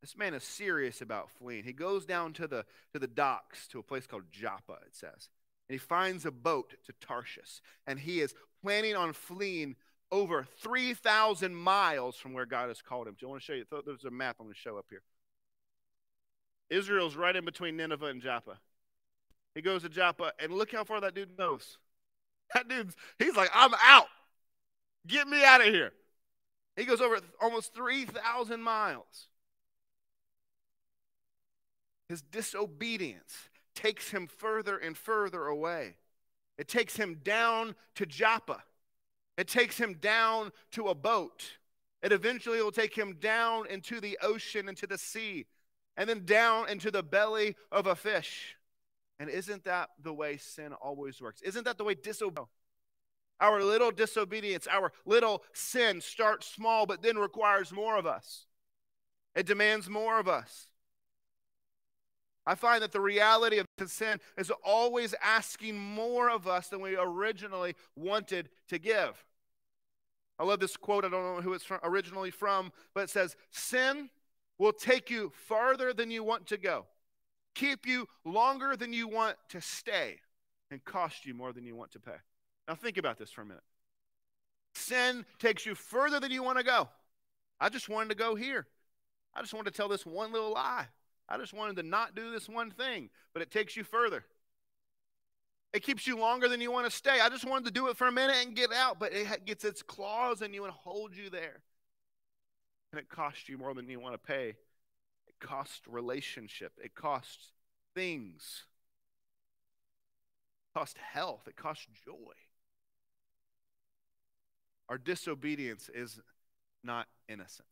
This 0.00 0.16
man 0.16 0.32
is 0.32 0.42
serious 0.42 1.02
about 1.02 1.28
fleeing. 1.38 1.64
He 1.64 1.74
goes 1.74 2.06
down 2.06 2.32
to 2.32 2.48
the, 2.48 2.64
to 2.94 2.98
the 2.98 3.06
docks 3.06 3.68
to 3.68 3.78
a 3.78 3.82
place 3.82 4.06
called 4.06 4.22
Joppa, 4.30 4.78
it 4.86 4.94
says. 4.96 5.28
And 5.68 5.74
he 5.74 5.76
finds 5.76 6.24
a 6.24 6.30
boat 6.30 6.72
to 6.86 6.94
Tarshish. 7.06 7.60
And 7.86 7.98
he 7.98 8.20
is 8.20 8.34
planning 8.62 8.96
on 8.96 9.12
fleeing 9.12 9.76
over 10.10 10.46
3,000 10.62 11.54
miles 11.54 12.16
from 12.16 12.32
where 12.32 12.46
God 12.46 12.68
has 12.68 12.80
called 12.80 13.06
him. 13.06 13.12
Do 13.20 13.26
you 13.26 13.28
want 13.28 13.42
to 13.42 13.44
show 13.44 13.52
you? 13.52 13.66
There's 13.84 14.04
a 14.04 14.10
map 14.10 14.36
I'm 14.40 14.46
going 14.46 14.54
to 14.54 14.58
show 14.58 14.78
up 14.78 14.86
here. 14.88 15.02
Israel's 16.70 17.16
right 17.16 17.36
in 17.36 17.44
between 17.44 17.76
Nineveh 17.76 18.06
and 18.06 18.22
Joppa. 18.22 18.60
He 19.56 19.62
goes 19.62 19.82
to 19.82 19.88
Joppa, 19.88 20.32
and 20.38 20.52
look 20.52 20.70
how 20.70 20.84
far 20.84 21.00
that 21.00 21.14
dude 21.16 21.36
knows. 21.36 21.78
That 22.54 22.68
dude's, 22.68 22.94
he's 23.18 23.34
like, 23.34 23.50
I'm 23.52 23.72
out. 23.82 24.06
Get 25.04 25.26
me 25.26 25.44
out 25.44 25.60
of 25.60 25.66
here. 25.66 25.92
He 26.76 26.84
goes 26.84 27.00
over 27.00 27.18
almost 27.40 27.74
3,000 27.74 28.62
miles. 28.62 29.26
His 32.08 32.22
disobedience 32.22 33.48
takes 33.74 34.10
him 34.10 34.28
further 34.28 34.78
and 34.78 34.96
further 34.96 35.46
away. 35.46 35.96
It 36.56 36.68
takes 36.68 36.94
him 36.94 37.20
down 37.24 37.74
to 37.96 38.06
Joppa. 38.06 38.62
It 39.36 39.48
takes 39.48 39.76
him 39.76 39.94
down 39.94 40.52
to 40.70 40.86
a 40.86 40.94
boat. 40.94 41.58
It 42.00 42.12
eventually 42.12 42.62
will 42.62 42.70
take 42.70 42.96
him 42.96 43.14
down 43.14 43.66
into 43.66 44.00
the 44.00 44.18
ocean, 44.22 44.68
into 44.68 44.86
the 44.86 44.98
sea, 44.98 45.46
and 45.96 46.08
then 46.08 46.24
down 46.24 46.68
into 46.68 46.92
the 46.92 47.02
belly 47.02 47.56
of 47.72 47.88
a 47.88 47.96
fish. 47.96 48.56
And 49.18 49.30
isn't 49.30 49.64
that 49.64 49.90
the 50.02 50.12
way 50.12 50.36
sin 50.36 50.72
always 50.74 51.20
works? 51.20 51.40
Isn't 51.42 51.64
that 51.64 51.78
the 51.78 51.84
way 51.84 51.94
disobedience? 51.94 52.50
Our 53.40 53.62
little 53.62 53.90
disobedience, 53.90 54.66
our 54.66 54.92
little 55.04 55.42
sin 55.52 56.00
starts 56.00 56.46
small, 56.46 56.86
but 56.86 57.02
then 57.02 57.18
requires 57.18 57.72
more 57.72 57.96
of 57.96 58.06
us. 58.06 58.46
It 59.34 59.46
demands 59.46 59.90
more 59.90 60.18
of 60.18 60.28
us. 60.28 60.68
I 62.46 62.54
find 62.54 62.82
that 62.82 62.92
the 62.92 63.00
reality 63.00 63.58
of 63.58 63.66
sin 63.86 64.20
is 64.38 64.52
always 64.64 65.14
asking 65.22 65.78
more 65.78 66.30
of 66.30 66.46
us 66.46 66.68
than 66.68 66.80
we 66.80 66.96
originally 66.96 67.74
wanted 67.96 68.48
to 68.68 68.78
give. 68.78 69.24
I 70.38 70.44
love 70.44 70.60
this 70.60 70.76
quote. 70.76 71.04
I 71.04 71.08
don't 71.08 71.36
know 71.36 71.42
who 71.42 71.54
it's 71.54 71.64
from, 71.64 71.80
originally 71.82 72.30
from, 72.30 72.72
but 72.94 73.04
it 73.04 73.10
says, 73.10 73.36
Sin 73.50 74.10
will 74.58 74.72
take 74.72 75.10
you 75.10 75.32
farther 75.34 75.92
than 75.92 76.10
you 76.10 76.22
want 76.22 76.46
to 76.46 76.56
go, 76.56 76.86
keep 77.56 77.86
you 77.86 78.06
longer 78.24 78.76
than 78.76 78.92
you 78.92 79.08
want 79.08 79.36
to 79.48 79.60
stay, 79.60 80.20
and 80.70 80.84
cost 80.84 81.26
you 81.26 81.34
more 81.34 81.52
than 81.52 81.64
you 81.64 81.74
want 81.74 81.90
to 81.92 81.98
pay. 81.98 82.16
Now, 82.68 82.74
think 82.74 82.98
about 82.98 83.18
this 83.18 83.30
for 83.30 83.42
a 83.42 83.46
minute. 83.46 83.62
Sin 84.74 85.24
takes 85.38 85.64
you 85.64 85.74
further 85.74 86.20
than 86.20 86.30
you 86.30 86.42
want 86.42 86.58
to 86.58 86.64
go. 86.64 86.88
I 87.58 87.68
just 87.68 87.88
wanted 87.88 88.10
to 88.10 88.14
go 88.14 88.34
here. 88.34 88.66
I 89.34 89.40
just 89.40 89.54
wanted 89.54 89.70
to 89.70 89.76
tell 89.76 89.88
this 89.88 90.04
one 90.04 90.32
little 90.32 90.52
lie. 90.52 90.86
I 91.28 91.38
just 91.38 91.54
wanted 91.54 91.76
to 91.76 91.82
not 91.82 92.14
do 92.14 92.30
this 92.30 92.48
one 92.48 92.70
thing, 92.70 93.10
but 93.32 93.42
it 93.42 93.50
takes 93.50 93.76
you 93.76 93.84
further. 93.84 94.24
It 95.72 95.82
keeps 95.82 96.06
you 96.06 96.18
longer 96.18 96.48
than 96.48 96.60
you 96.60 96.70
want 96.70 96.86
to 96.86 96.96
stay. 96.96 97.20
I 97.20 97.28
just 97.28 97.44
wanted 97.44 97.66
to 97.66 97.70
do 97.70 97.88
it 97.88 97.96
for 97.96 98.06
a 98.06 98.12
minute 98.12 98.36
and 98.40 98.54
get 98.54 98.72
out, 98.72 98.98
but 98.98 99.12
it 99.12 99.44
gets 99.44 99.64
its 99.64 99.82
claws 99.82 100.42
in 100.42 100.52
you 100.52 100.64
and 100.64 100.72
holds 100.72 101.16
you 101.16 101.30
there. 101.30 101.60
And 102.92 103.00
it 103.00 103.08
costs 103.08 103.48
you 103.48 103.58
more 103.58 103.74
than 103.74 103.88
you 103.88 104.00
want 104.00 104.14
to 104.14 104.18
pay. 104.18 104.54
It 105.40 105.46
costs 105.46 105.82
relationship. 105.86 106.72
It 106.82 106.94
costs 106.94 107.52
things. 107.94 108.64
It 110.74 110.78
health. 110.98 111.42
It 111.46 111.56
costs 111.56 111.86
joy. 112.04 112.34
Our 114.88 114.98
disobedience 114.98 115.90
is 115.92 116.20
not 116.84 117.08
innocent. 117.28 117.68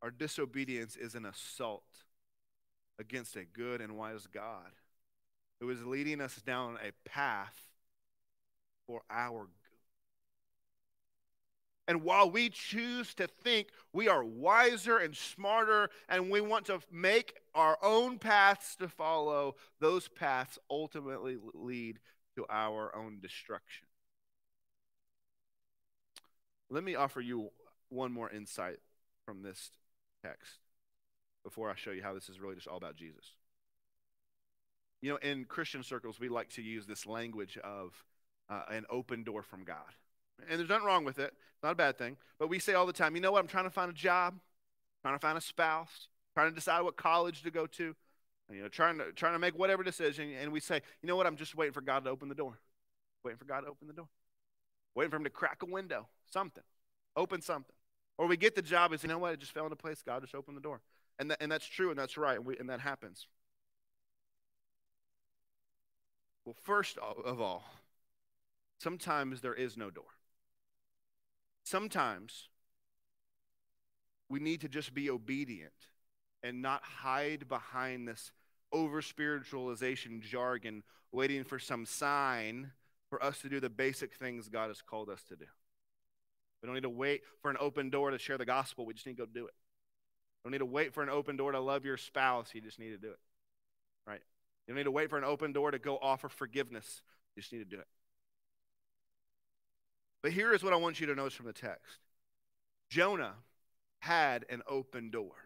Our 0.00 0.10
disobedience 0.10 0.96
is 0.96 1.14
an 1.14 1.26
assault 1.26 1.82
against 2.98 3.36
a 3.36 3.44
good 3.44 3.80
and 3.80 3.96
wise 3.96 4.26
God 4.32 4.72
who 5.60 5.70
is 5.70 5.84
leading 5.84 6.20
us 6.20 6.36
down 6.36 6.78
a 6.86 6.92
path 7.08 7.56
for 8.86 9.02
our. 9.10 9.48
And 11.86 12.02
while 12.02 12.30
we 12.30 12.48
choose 12.48 13.14
to 13.14 13.26
think 13.26 13.68
we 13.92 14.08
are 14.08 14.24
wiser 14.24 14.98
and 14.98 15.14
smarter 15.14 15.90
and 16.08 16.30
we 16.30 16.40
want 16.40 16.66
to 16.66 16.80
make 16.90 17.34
our 17.54 17.76
own 17.82 18.18
paths 18.18 18.74
to 18.76 18.88
follow, 18.88 19.56
those 19.80 20.08
paths 20.08 20.58
ultimately 20.70 21.36
lead 21.52 21.98
to 22.36 22.46
our 22.48 22.94
own 22.96 23.18
destruction. 23.20 23.86
Let 26.70 26.84
me 26.84 26.94
offer 26.94 27.20
you 27.20 27.50
one 27.90 28.12
more 28.12 28.30
insight 28.30 28.78
from 29.26 29.42
this 29.42 29.70
text 30.24 30.58
before 31.44 31.70
I 31.70 31.74
show 31.76 31.90
you 31.90 32.02
how 32.02 32.14
this 32.14 32.30
is 32.30 32.40
really 32.40 32.54
just 32.54 32.66
all 32.66 32.78
about 32.78 32.96
Jesus. 32.96 33.34
You 35.02 35.10
know, 35.10 35.18
in 35.18 35.44
Christian 35.44 35.82
circles, 35.82 36.18
we 36.18 36.30
like 36.30 36.48
to 36.54 36.62
use 36.62 36.86
this 36.86 37.04
language 37.04 37.58
of 37.58 38.04
uh, 38.48 38.62
an 38.70 38.86
open 38.88 39.22
door 39.22 39.42
from 39.42 39.64
God. 39.64 39.92
And 40.48 40.58
there's 40.58 40.68
nothing 40.68 40.86
wrong 40.86 41.04
with 41.04 41.18
it, 41.18 41.32
it's 41.54 41.62
not 41.62 41.72
a 41.72 41.76
bad 41.76 41.98
thing. 41.98 42.16
But 42.38 42.48
we 42.48 42.58
say 42.58 42.74
all 42.74 42.86
the 42.86 42.92
time, 42.92 43.14
you 43.14 43.22
know 43.22 43.32
what? 43.32 43.40
I'm 43.40 43.48
trying 43.48 43.64
to 43.64 43.70
find 43.70 43.90
a 43.90 43.94
job, 43.94 44.34
trying 45.02 45.14
to 45.14 45.18
find 45.18 45.38
a 45.38 45.40
spouse, 45.40 46.08
trying 46.34 46.50
to 46.50 46.54
decide 46.54 46.82
what 46.82 46.96
college 46.96 47.42
to 47.42 47.50
go 47.50 47.66
to, 47.66 47.94
you 48.52 48.62
know, 48.62 48.68
trying 48.68 48.98
to, 48.98 49.12
trying 49.12 49.34
to 49.34 49.38
make 49.38 49.58
whatever 49.58 49.82
decision. 49.82 50.32
And 50.40 50.52
we 50.52 50.60
say, 50.60 50.82
you 51.02 51.06
know 51.06 51.16
what? 51.16 51.26
I'm 51.26 51.36
just 51.36 51.54
waiting 51.54 51.72
for 51.72 51.80
God 51.80 52.04
to 52.04 52.10
open 52.10 52.28
the 52.28 52.34
door. 52.34 52.58
Waiting 53.24 53.38
for 53.38 53.46
God 53.46 53.60
to 53.60 53.68
open 53.68 53.86
the 53.86 53.94
door. 53.94 54.08
Waiting 54.94 55.10
for 55.10 55.16
Him 55.16 55.24
to 55.24 55.30
crack 55.30 55.62
a 55.62 55.66
window, 55.66 56.08
something, 56.30 56.62
open 57.16 57.40
something. 57.40 57.74
Or 58.18 58.26
we 58.26 58.36
get 58.36 58.54
the 58.54 58.62
job 58.62 58.92
and 58.92 59.00
say, 59.00 59.08
you 59.08 59.14
know 59.14 59.18
what, 59.18 59.32
it 59.32 59.40
just 59.40 59.52
fell 59.52 59.64
into 59.64 59.76
place. 59.76 60.02
God 60.04 60.22
just 60.22 60.34
opened 60.34 60.56
the 60.56 60.62
door. 60.62 60.80
And, 61.18 61.30
that, 61.30 61.38
and 61.40 61.50
that's 61.50 61.66
true 61.66 61.90
and 61.90 61.98
that's 61.98 62.16
right, 62.16 62.36
and, 62.36 62.44
we, 62.44 62.56
and 62.58 62.68
that 62.68 62.80
happens. 62.80 63.26
Well, 66.44 66.56
first 66.62 66.98
of 66.98 67.40
all, 67.40 67.64
sometimes 68.78 69.40
there 69.40 69.54
is 69.54 69.76
no 69.76 69.90
door. 69.90 70.04
Sometimes 71.64 72.48
we 74.28 74.38
need 74.38 74.60
to 74.60 74.68
just 74.68 74.94
be 74.94 75.10
obedient 75.10 75.72
and 76.42 76.60
not 76.60 76.82
hide 76.82 77.48
behind 77.48 78.06
this 78.06 78.32
over 78.70 79.00
spiritualization 79.00 80.20
jargon, 80.20 80.82
waiting 81.10 81.44
for 81.44 81.58
some 81.58 81.86
sign 81.86 82.72
for 83.08 83.22
us 83.22 83.40
to 83.40 83.48
do 83.48 83.60
the 83.60 83.70
basic 83.70 84.14
things 84.14 84.48
God 84.48 84.68
has 84.68 84.82
called 84.82 85.08
us 85.08 85.22
to 85.28 85.36
do. 85.36 85.46
We 86.60 86.66
don't 86.66 86.74
need 86.74 86.82
to 86.82 86.90
wait 86.90 87.22
for 87.40 87.50
an 87.50 87.56
open 87.60 87.90
door 87.90 88.10
to 88.10 88.18
share 88.18 88.38
the 88.38 88.44
gospel. 88.44 88.84
We 88.84 88.94
just 88.94 89.06
need 89.06 89.16
to 89.16 89.26
go 89.26 89.28
do 89.32 89.46
it. 89.46 89.54
We 90.42 90.48
don't 90.48 90.52
need 90.52 90.58
to 90.58 90.72
wait 90.72 90.92
for 90.92 91.02
an 91.02 91.10
open 91.10 91.36
door 91.36 91.52
to 91.52 91.60
love 91.60 91.84
your 91.84 91.96
spouse. 91.96 92.50
You 92.52 92.60
just 92.60 92.78
need 92.78 92.90
to 92.90 92.98
do 92.98 93.10
it. 93.10 93.18
Right? 94.06 94.20
You 94.66 94.72
don't 94.72 94.78
need 94.78 94.84
to 94.84 94.90
wait 94.90 95.08
for 95.08 95.18
an 95.18 95.24
open 95.24 95.52
door 95.52 95.70
to 95.70 95.78
go 95.78 95.98
offer 96.00 96.28
forgiveness. 96.28 97.02
You 97.36 97.42
just 97.42 97.52
need 97.52 97.58
to 97.60 97.64
do 97.64 97.78
it. 97.78 97.86
But 100.24 100.32
here 100.32 100.54
is 100.54 100.64
what 100.64 100.72
I 100.72 100.76
want 100.76 101.00
you 101.00 101.06
to 101.08 101.14
notice 101.14 101.34
from 101.34 101.44
the 101.44 101.52
text 101.52 101.98
Jonah 102.88 103.34
had 103.98 104.46
an 104.48 104.62
open 104.66 105.10
door. 105.10 105.43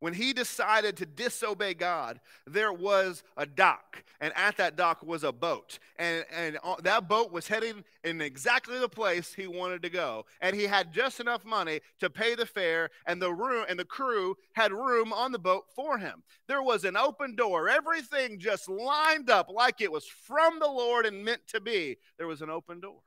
When 0.00 0.14
he 0.14 0.32
decided 0.32 0.96
to 0.98 1.06
disobey 1.06 1.74
God, 1.74 2.20
there 2.46 2.72
was 2.72 3.24
a 3.36 3.44
dock, 3.44 4.04
and 4.20 4.32
at 4.36 4.56
that 4.58 4.76
dock 4.76 5.02
was 5.02 5.24
a 5.24 5.32
boat. 5.32 5.80
And, 5.96 6.24
and 6.32 6.58
uh, 6.62 6.76
that 6.82 7.08
boat 7.08 7.32
was 7.32 7.48
heading 7.48 7.84
in 8.04 8.20
exactly 8.20 8.78
the 8.78 8.88
place 8.88 9.34
he 9.34 9.48
wanted 9.48 9.82
to 9.82 9.90
go. 9.90 10.26
And 10.40 10.54
he 10.54 10.64
had 10.64 10.92
just 10.92 11.18
enough 11.18 11.44
money 11.44 11.80
to 11.98 12.08
pay 12.08 12.36
the 12.36 12.46
fare, 12.46 12.90
and 13.06 13.20
the 13.20 13.32
room 13.32 13.66
and 13.68 13.76
the 13.76 13.84
crew 13.84 14.36
had 14.52 14.72
room 14.72 15.12
on 15.12 15.32
the 15.32 15.38
boat 15.38 15.64
for 15.74 15.98
him. 15.98 16.22
There 16.46 16.62
was 16.62 16.84
an 16.84 16.96
open 16.96 17.34
door, 17.34 17.68
everything 17.68 18.38
just 18.38 18.68
lined 18.68 19.28
up 19.28 19.50
like 19.52 19.80
it 19.80 19.90
was 19.90 20.06
from 20.06 20.60
the 20.60 20.66
Lord 20.66 21.06
and 21.06 21.24
meant 21.24 21.46
to 21.48 21.60
be. 21.60 21.96
There 22.18 22.28
was 22.28 22.40
an 22.40 22.50
open 22.50 22.78
door 22.78 23.00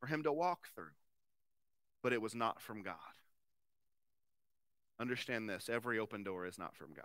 for 0.00 0.06
him 0.06 0.22
to 0.24 0.32
walk 0.32 0.68
through, 0.74 0.92
but 2.02 2.12
it 2.12 2.20
was 2.20 2.34
not 2.34 2.60
from 2.60 2.82
God. 2.82 2.94
Understand 5.00 5.48
this 5.48 5.68
every 5.68 5.98
open 5.98 6.22
door 6.22 6.46
is 6.46 6.58
not 6.58 6.76
from 6.76 6.94
God. 6.94 7.04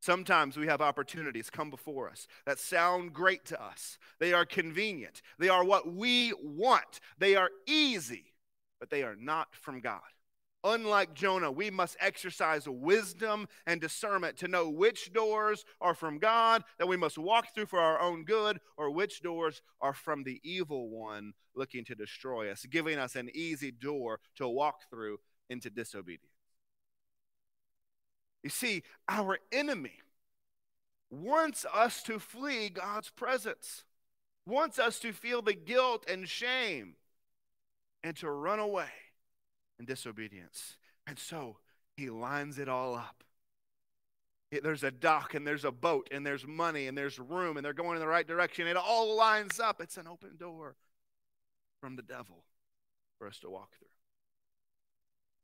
Sometimes 0.00 0.56
we 0.56 0.66
have 0.66 0.80
opportunities 0.80 1.48
come 1.48 1.70
before 1.70 2.10
us 2.10 2.26
that 2.44 2.58
sound 2.58 3.12
great 3.12 3.44
to 3.46 3.62
us. 3.62 3.98
They 4.18 4.32
are 4.32 4.44
convenient. 4.44 5.22
They 5.38 5.48
are 5.48 5.64
what 5.64 5.92
we 5.92 6.32
want. 6.42 6.98
They 7.18 7.36
are 7.36 7.50
easy, 7.68 8.34
but 8.80 8.90
they 8.90 9.04
are 9.04 9.14
not 9.14 9.54
from 9.54 9.80
God. 9.80 10.00
Unlike 10.64 11.14
Jonah, 11.14 11.50
we 11.50 11.70
must 11.70 11.96
exercise 12.00 12.68
wisdom 12.68 13.48
and 13.66 13.80
discernment 13.80 14.36
to 14.38 14.48
know 14.48 14.68
which 14.68 15.12
doors 15.12 15.64
are 15.80 15.94
from 15.94 16.18
God 16.18 16.62
that 16.78 16.86
we 16.88 16.96
must 16.96 17.18
walk 17.18 17.54
through 17.54 17.66
for 17.66 17.80
our 17.80 18.00
own 18.00 18.24
good, 18.24 18.60
or 18.76 18.90
which 18.90 19.22
doors 19.22 19.60
are 19.80 19.94
from 19.94 20.22
the 20.22 20.40
evil 20.44 20.88
one 20.88 21.32
looking 21.54 21.84
to 21.84 21.94
destroy 21.94 22.50
us, 22.50 22.64
giving 22.66 22.98
us 22.98 23.16
an 23.16 23.28
easy 23.34 23.70
door 23.70 24.20
to 24.36 24.48
walk 24.48 24.82
through 24.88 25.18
into 25.50 25.68
disobedience. 25.68 26.31
You 28.42 28.50
see, 28.50 28.82
our 29.08 29.38
enemy 29.50 30.00
wants 31.10 31.64
us 31.72 32.02
to 32.04 32.18
flee 32.18 32.68
God's 32.70 33.10
presence, 33.10 33.84
wants 34.46 34.78
us 34.78 34.98
to 35.00 35.12
feel 35.12 35.42
the 35.42 35.54
guilt 35.54 36.04
and 36.08 36.28
shame 36.28 36.94
and 38.02 38.16
to 38.16 38.30
run 38.30 38.58
away 38.58 38.90
in 39.78 39.84
disobedience. 39.84 40.76
And 41.06 41.18
so 41.18 41.58
he 41.96 42.10
lines 42.10 42.58
it 42.58 42.68
all 42.68 42.94
up. 42.94 43.22
There's 44.50 44.82
a 44.82 44.90
dock 44.90 45.34
and 45.34 45.46
there's 45.46 45.64
a 45.64 45.70
boat 45.70 46.08
and 46.10 46.26
there's 46.26 46.46
money 46.46 46.86
and 46.86 46.98
there's 46.98 47.18
room 47.18 47.56
and 47.56 47.64
they're 47.64 47.72
going 47.72 47.96
in 47.96 48.00
the 48.00 48.06
right 48.06 48.26
direction. 48.26 48.66
It 48.66 48.76
all 48.76 49.16
lines 49.16 49.58
up. 49.60 49.80
It's 49.80 49.96
an 49.96 50.06
open 50.06 50.36
door 50.38 50.76
from 51.80 51.96
the 51.96 52.02
devil 52.02 52.44
for 53.18 53.26
us 53.26 53.38
to 53.40 53.50
walk 53.50 53.70
through. 53.78 53.88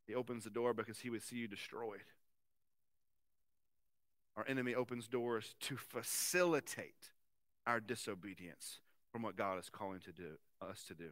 He 0.07 0.15
opens 0.15 0.45
the 0.45 0.51
door 0.51 0.75
because 0.75 0.99
he 0.99 1.11
would 1.11 1.23
see 1.23 1.37
you 1.37 1.49
destroyed. 1.49 2.05
Our 4.37 4.47
enemy 4.47 4.75
opens 4.75 5.09
doors 5.09 5.55
to 5.63 5.77
facilitate 5.77 7.11
our 7.67 7.81
disobedience 7.81 8.81
from 9.13 9.23
what 9.23 9.37
God 9.37 9.59
is 9.59 9.69
calling 9.69 10.01
to 10.01 10.13
do, 10.13 10.39
us 10.61 10.85
to 10.85 10.95
do. 10.95 11.11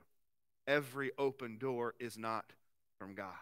Every 0.67 1.11
open 1.19 1.59
door 1.59 1.95
is 1.99 2.17
not 2.19 2.53
from 2.99 3.15
God. 3.15 3.35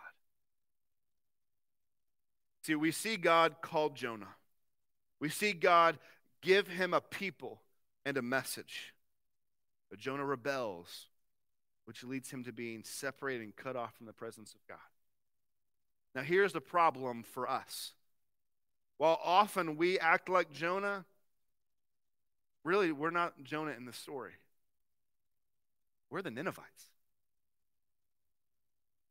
See, 2.62 2.74
we 2.74 2.92
see 2.92 3.16
God 3.16 3.56
called 3.60 3.94
Jonah. 3.94 4.36
We 5.20 5.28
see 5.28 5.52
God 5.52 5.98
give 6.40 6.68
him 6.68 6.94
a 6.94 7.00
people 7.00 7.60
and 8.06 8.16
a 8.16 8.22
message. 8.22 8.94
But 9.90 9.98
Jonah 9.98 10.24
rebels, 10.24 11.06
which 11.84 12.04
leads 12.04 12.30
him 12.30 12.42
to 12.44 12.52
being 12.52 12.82
separated 12.84 13.42
and 13.42 13.54
cut 13.54 13.76
off 13.76 13.94
from 13.94 14.06
the 14.06 14.12
presence 14.12 14.54
of 14.54 14.66
God. 14.66 14.78
Now, 16.14 16.22
here's 16.22 16.52
the 16.52 16.60
problem 16.60 17.22
for 17.22 17.48
us. 17.48 17.92
While 18.98 19.18
often 19.22 19.76
we 19.76 19.98
act 19.98 20.28
like 20.28 20.52
Jonah, 20.52 21.04
really, 22.64 22.92
we're 22.92 23.10
not 23.10 23.42
Jonah 23.42 23.72
in 23.72 23.86
the 23.86 23.92
story. 23.92 24.32
We're 26.10 26.22
the 26.22 26.30
Ninevites. 26.30 26.90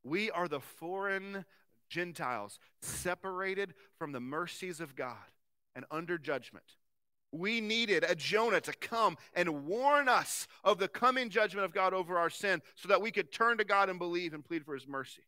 We 0.03 0.31
are 0.31 0.47
the 0.47 0.59
foreign 0.59 1.45
Gentiles 1.89 2.59
separated 2.81 3.73
from 3.97 4.11
the 4.11 4.19
mercies 4.19 4.79
of 4.79 4.95
God 4.95 5.17
and 5.75 5.85
under 5.91 6.17
judgment. 6.17 6.65
We 7.31 7.61
needed 7.61 8.05
a 8.07 8.15
Jonah 8.15 8.61
to 8.61 8.73
come 8.73 9.17
and 9.33 9.65
warn 9.65 10.07
us 10.07 10.47
of 10.63 10.77
the 10.77 10.87
coming 10.87 11.29
judgment 11.29 11.65
of 11.65 11.73
God 11.73 11.93
over 11.93 12.17
our 12.17 12.29
sin 12.29 12.61
so 12.75 12.87
that 12.89 13.01
we 13.01 13.11
could 13.11 13.31
turn 13.31 13.57
to 13.57 13.63
God 13.63 13.89
and 13.89 13.97
believe 13.97 14.33
and 14.33 14.45
plead 14.45 14.65
for 14.65 14.75
his 14.75 14.87
mercy. 14.87 15.23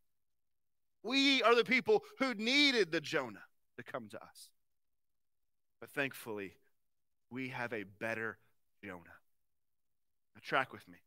We 1.03 1.41
are 1.43 1.55
the 1.55 1.63
people 1.63 2.03
who 2.19 2.33
needed 2.35 2.91
the 2.91 3.01
Jonah 3.01 3.43
to 3.77 3.83
come 3.83 4.07
to 4.09 4.21
us. 4.21 4.49
But 5.79 5.89
thankfully, 5.89 6.55
we 7.29 7.49
have 7.49 7.73
a 7.73 7.83
better 7.83 8.37
Jonah. 8.83 9.01
Now, 10.35 10.41
track 10.43 10.71
with 10.71 10.87
me. 10.87 10.97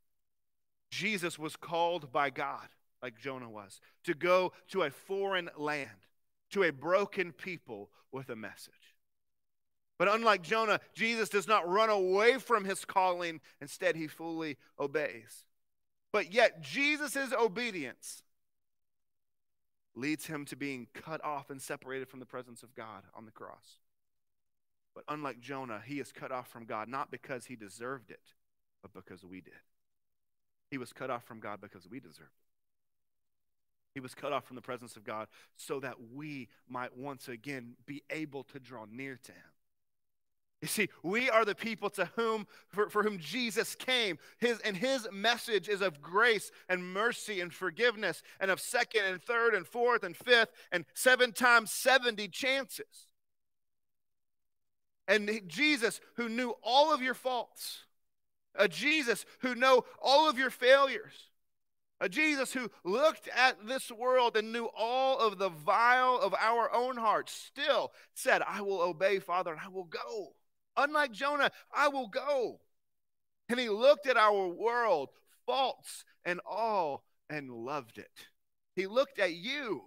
Jesus 0.91 1.39
was 1.39 1.57
called 1.57 2.13
by 2.13 2.31
God, 2.31 2.69
like 3.03 3.19
Jonah 3.19 3.51
was, 3.51 3.81
to 4.05 4.15
go 4.15 4.53
to 4.69 4.83
a 4.83 4.91
foreign 4.91 5.51
land, 5.57 6.07
to 6.51 6.63
a 6.63 6.73
broken 6.73 7.33
people 7.33 7.91
with 8.11 8.31
a 8.31 8.37
message. 8.37 8.95
But 9.99 10.09
unlike 10.09 10.43
Jonah, 10.43 10.81
Jesus 10.95 11.29
does 11.29 11.49
not 11.49 11.69
run 11.69 11.91
away 11.91 12.39
from 12.39 12.65
his 12.65 12.85
calling. 12.85 13.41
Instead, 13.61 13.97
he 13.97 14.07
fully 14.07 14.57
obeys. 14.79 15.45
But 16.13 16.33
yet, 16.33 16.63
Jesus' 16.63 17.33
obedience 17.39 18.23
leads 19.99 20.27
him 20.27 20.45
to 20.47 20.57
being 20.57 20.87
cut 20.95 21.23
off 21.25 21.51
and 21.51 21.61
separated 21.61 22.09
from 22.09 22.21
the 22.21 22.27
presence 22.27 22.63
of 22.63 22.75
God 22.75 23.03
on 23.15 23.25
the 23.25 23.31
cross. 23.31 23.79
But 24.95 25.05
unlike 25.09 25.41
Jonah, 25.41 25.83
he 25.85 26.01
is 26.01 26.13
cut 26.13 26.33
off 26.33 26.49
from 26.49 26.65
God 26.65 26.89
not 26.89 27.11
because 27.11 27.47
he 27.47 27.57
deserved 27.57 28.11
it, 28.11 28.35
but 28.83 28.93
because 28.93 29.25
we 29.25 29.41
did. 29.41 29.55
He 30.71 30.79
was 30.79 30.93
cut 30.93 31.11
off 31.11 31.25
from 31.25 31.41
God 31.41 31.61
because 31.61 31.89
we 31.89 32.01
deserved 32.01 32.21
it. 32.21 32.49
He 33.95 34.01
was 34.01 34.15
cut 34.15 34.33
off 34.33 34.45
from 34.45 34.57
the 34.57 34.63
presence 34.63 34.97
of 34.97 35.05
God 35.05 35.29
so 35.57 35.81
that 35.81 35.97
we 36.15 36.49
might 36.69 36.97
once 36.97 37.29
again 37.29 37.75
be 37.87 38.03
able 38.11 38.45
to 38.45 38.61
draw 38.61 38.85
near 38.91 39.19
to 39.25 39.33
him. 39.33 39.51
You 40.61 40.67
see, 40.67 40.89
we 41.05 41.31
are 41.31 41.45
the 41.45 41.55
people 41.55 41.89
to 41.91 42.11
whom, 42.17 42.47
for, 42.69 42.91
for 42.91 43.05
whom 43.05 43.19
Jesus 43.19 43.77
came. 43.77 44.19
His, 44.39 44.59
and 44.61 44.77
his 44.77 45.07
message 45.13 45.69
is 45.69 45.83
of 45.83 46.03
grace 46.03 46.51
and 46.69 46.93
mercy 46.93 47.41
and 47.41 47.55
forgiveness 47.55 48.23
and 48.41 48.51
of 48.51 48.61
second 48.61 49.05
and 49.05 49.23
third 49.23 49.55
and 49.55 49.67
fourth 49.67 50.03
and 50.03 50.17
fifth 50.17 50.51
and 50.73 50.85
seven 50.95 51.33
times 51.33 51.71
70 51.71 52.27
chances. 52.29 53.07
And 55.07 55.41
Jesus, 55.47 56.01
who 56.17 56.29
knew 56.29 56.55
all 56.63 56.93
of 56.93 57.03
your 57.03 57.15
faults, 57.15 57.85
a 58.57 58.67
Jesus 58.67 59.25
who 59.41 59.55
knew 59.55 59.85
all 60.03 60.29
of 60.29 60.39
your 60.39 60.51
failures, 60.51 61.31
a 62.01 62.09
Jesus 62.09 62.53
who 62.53 62.69
looked 62.85 63.29
at 63.29 63.67
this 63.67 63.93
world 63.93 64.37
and 64.37 64.53
knew 64.53 64.69
all 64.77 65.19
of 65.19 65.39
the 65.39 65.49
vile 65.49 66.19
of 66.21 66.35
our 66.35 66.73
own 66.75 66.97
hearts, 66.97 67.33
still 67.33 67.93
said, 68.15 68.43
I 68.47 68.61
will 68.61 68.81
obey, 68.81 69.21
Father, 69.21 69.53
and 69.53 69.61
I 69.65 69.69
will 69.69 69.85
go. 69.85 70.35
Unlike 70.79 71.13
Jonah, 71.13 71.51
I 71.77 71.89
will 71.89 72.07
go. 72.07 72.61
And 73.49 73.59
he 73.59 73.69
looked 73.69 74.07
at 74.07 74.17
our 74.17 74.47
world, 74.47 75.09
faults 75.45 76.05
and 76.25 76.41
all, 76.47 77.05
and 77.29 77.51
loved 77.51 77.99
it. 77.99 78.29
He 78.77 78.87
looked 78.87 79.19
at 79.19 79.35
you, 79.35 79.83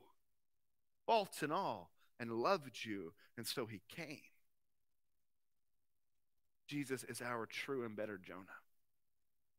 faults 1.08 1.42
and 1.44 1.54
all, 1.54 1.92
and 2.20 2.32
loved 2.32 2.84
you. 2.84 3.14
And 3.38 3.48
so 3.48 3.66
he 3.66 3.82
came. 3.88 4.20
Jesus 6.68 7.06
is 7.06 7.22
our 7.22 7.46
true 7.46 7.86
and 7.86 7.96
better 7.96 8.18
Jonah. 8.18 8.60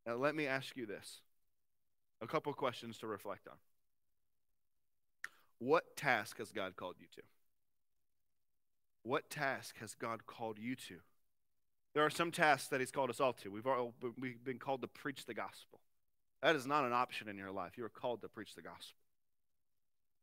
Now, 0.06 0.16
let 0.16 0.34
me 0.34 0.46
ask 0.46 0.76
you 0.76 0.84
this 0.84 1.20
a 2.20 2.26
couple 2.26 2.52
questions 2.52 2.98
to 2.98 3.06
reflect 3.06 3.48
on. 3.48 3.56
What 5.58 5.96
task 5.96 6.38
has 6.38 6.52
God 6.52 6.76
called 6.76 6.96
you 6.98 7.06
to? 7.16 7.22
What 9.02 9.30
task 9.30 9.78
has 9.78 9.94
God 9.94 10.26
called 10.26 10.58
you 10.58 10.74
to? 10.74 10.96
There 11.94 12.04
are 12.04 12.10
some 12.10 12.30
tasks 12.30 12.68
that 12.68 12.80
He's 12.80 12.90
called 12.90 13.10
us 13.10 13.20
all 13.20 13.32
to. 13.34 13.50
We've, 13.50 13.66
all, 13.66 13.94
we've 14.18 14.42
been 14.42 14.58
called 14.58 14.82
to 14.82 14.88
preach 14.88 15.26
the 15.26 15.34
gospel. 15.34 15.80
That 16.42 16.56
is 16.56 16.66
not 16.66 16.84
an 16.84 16.92
option 16.92 17.28
in 17.28 17.36
your 17.36 17.52
life. 17.52 17.76
You 17.76 17.84
are 17.84 17.90
called 17.90 18.22
to 18.22 18.28
preach 18.28 18.54
the 18.54 18.62
gospel. 18.62 18.98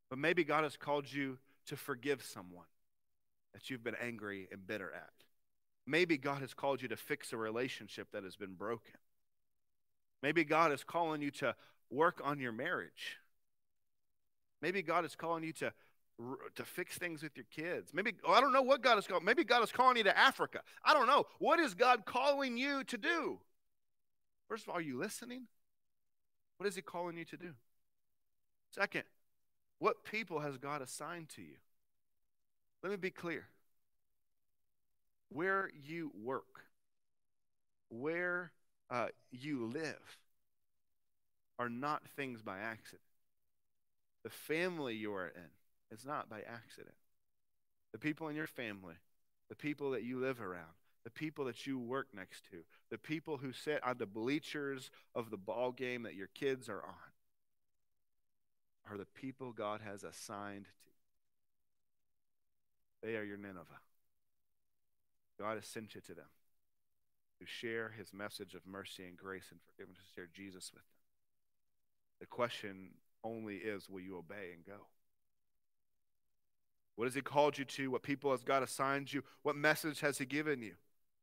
But 0.10 0.20
maybe 0.20 0.44
God 0.44 0.64
has 0.64 0.76
called 0.76 1.12
you 1.12 1.38
to 1.68 1.78
forgive 1.78 2.24
someone 2.24 2.66
that 3.54 3.70
you've 3.70 3.84
been 3.84 3.96
angry 4.02 4.48
and 4.52 4.66
bitter 4.66 4.92
at. 4.94 5.14
Maybe 5.86 6.18
God 6.18 6.42
has 6.42 6.54
called 6.54 6.82
you 6.82 6.88
to 6.90 6.98
fix 6.98 7.32
a 7.32 7.38
relationship 7.38 8.10
that 8.12 8.24
has 8.24 8.36
been 8.36 8.54
broken. 8.54 8.96
Maybe 10.22 10.44
God 10.44 10.72
is 10.72 10.84
calling 10.84 11.22
you 11.22 11.32
to 11.32 11.56
work 11.90 12.22
on 12.24 12.40
your 12.40 12.52
marriage. 12.52 13.18
Maybe 14.62 14.82
God 14.82 15.06
is 15.06 15.16
calling 15.16 15.44
you 15.44 15.54
to 15.54 15.72
to 16.56 16.66
fix 16.66 16.98
things 16.98 17.24
with 17.24 17.38
your 17.38 17.46
kids. 17.50 17.92
Maybe, 17.94 18.14
oh, 18.26 18.34
I 18.34 18.42
don't 18.42 18.52
know 18.52 18.62
what 18.62 18.82
God 18.82 18.98
is 18.98 19.08
calling. 19.08 19.24
Maybe 19.24 19.44
God 19.44 19.64
is 19.64 19.72
calling 19.72 19.98
you 19.98 20.04
to 20.04 20.18
Africa. 20.18 20.62
I 20.84 20.94
don't 20.94 21.08
know. 21.08 21.26
What 21.40 21.60
is 21.60 21.74
God 21.74 22.06
calling 22.06 22.58
you 22.58 22.84
to 22.86 22.98
do? 22.98 23.40
First 24.48 24.64
of 24.64 24.70
all, 24.70 24.78
are 24.78 24.82
you 24.82 24.98
listening? 24.98 25.44
What 26.58 26.68
is 26.68 26.76
He 26.76 26.82
calling 26.82 27.18
you 27.18 27.26
to 27.26 27.38
do? 27.38 27.54
Second, 28.72 29.04
what 29.80 30.04
people 30.04 30.40
has 30.40 30.58
God 30.58 30.82
assigned 30.82 31.30
to 31.30 31.42
you? 31.42 31.56
Let 32.84 32.92
me 32.92 32.98
be 32.98 33.12
clear. 33.12 33.48
Where 35.30 35.70
you 35.74 36.12
work, 36.22 36.66
where 37.90 38.52
uh, 38.90 39.08
you 39.32 39.68
live, 39.68 40.18
are 41.58 41.70
not 41.70 42.08
things 42.16 42.42
by 42.42 42.60
accident. 42.60 43.02
The 44.24 44.30
family 44.30 44.96
you 44.96 45.14
are 45.14 45.28
in 45.28 45.50
it's 45.92 46.06
not 46.06 46.30
by 46.30 46.40
accident. 46.42 46.96
The 47.92 48.00
people 48.00 48.28
in 48.28 48.36
your 48.36 48.48
family, 48.48 48.96
the 49.50 49.56
people 49.56 49.92
that 49.92 50.04
you 50.04 50.20
live 50.20 50.42
around, 50.42 50.76
the 51.04 51.10
people 51.10 51.46
that 51.46 51.66
you 51.66 51.80
work 51.80 52.08
next 52.14 52.44
to, 52.52 52.58
the 52.92 52.98
people 52.98 53.38
who 53.38 53.52
sit 53.52 53.84
on 53.84 53.98
the 53.98 54.06
bleachers 54.06 54.92
of 55.16 55.32
the 55.32 55.38
ball 55.38 55.72
game 55.72 56.04
that 56.04 56.16
your 56.16 56.30
kids 56.36 56.70
are 56.70 56.84
on, 56.84 57.12
are 58.90 58.98
the 58.98 59.06
people 59.06 59.52
God 59.52 59.82
has 59.82 60.04
assigned 60.04 60.66
to. 60.66 60.72
They 63.02 63.16
are 63.16 63.24
your 63.24 63.38
Nineveh. 63.38 63.64
God 65.40 65.56
has 65.56 65.66
sent 65.66 65.96
you 65.96 66.02
to 66.02 66.14
them 66.14 66.26
to 67.40 67.46
share 67.46 67.94
his 67.98 68.14
message 68.14 68.54
of 68.54 68.68
mercy 68.68 69.06
and 69.06 69.16
grace 69.16 69.48
and 69.52 69.60
forgiveness, 69.62 70.00
to 70.00 70.14
share 70.14 70.28
Jesus 70.34 70.72
with 70.74 70.84
them. 70.84 71.00
The 72.20 72.26
question 72.26 72.90
only 73.24 73.56
is 73.56 73.90
will 73.90 74.02
you 74.02 74.18
obey 74.18 74.52
and 74.54 74.66
go? 74.66 74.88
What 77.00 77.06
has 77.06 77.16
He 77.16 77.22
called 77.22 77.58
you 77.58 77.64
to? 77.64 77.92
What 77.92 78.04
people 78.04 78.32
has 78.32 78.44
God 78.44 78.62
assigned 78.62 79.14
you? 79.14 79.24
What 79.44 79.56
message 79.56 80.02
has 80.02 80.18
He 80.18 80.26
given 80.26 80.62
you? 80.62 80.74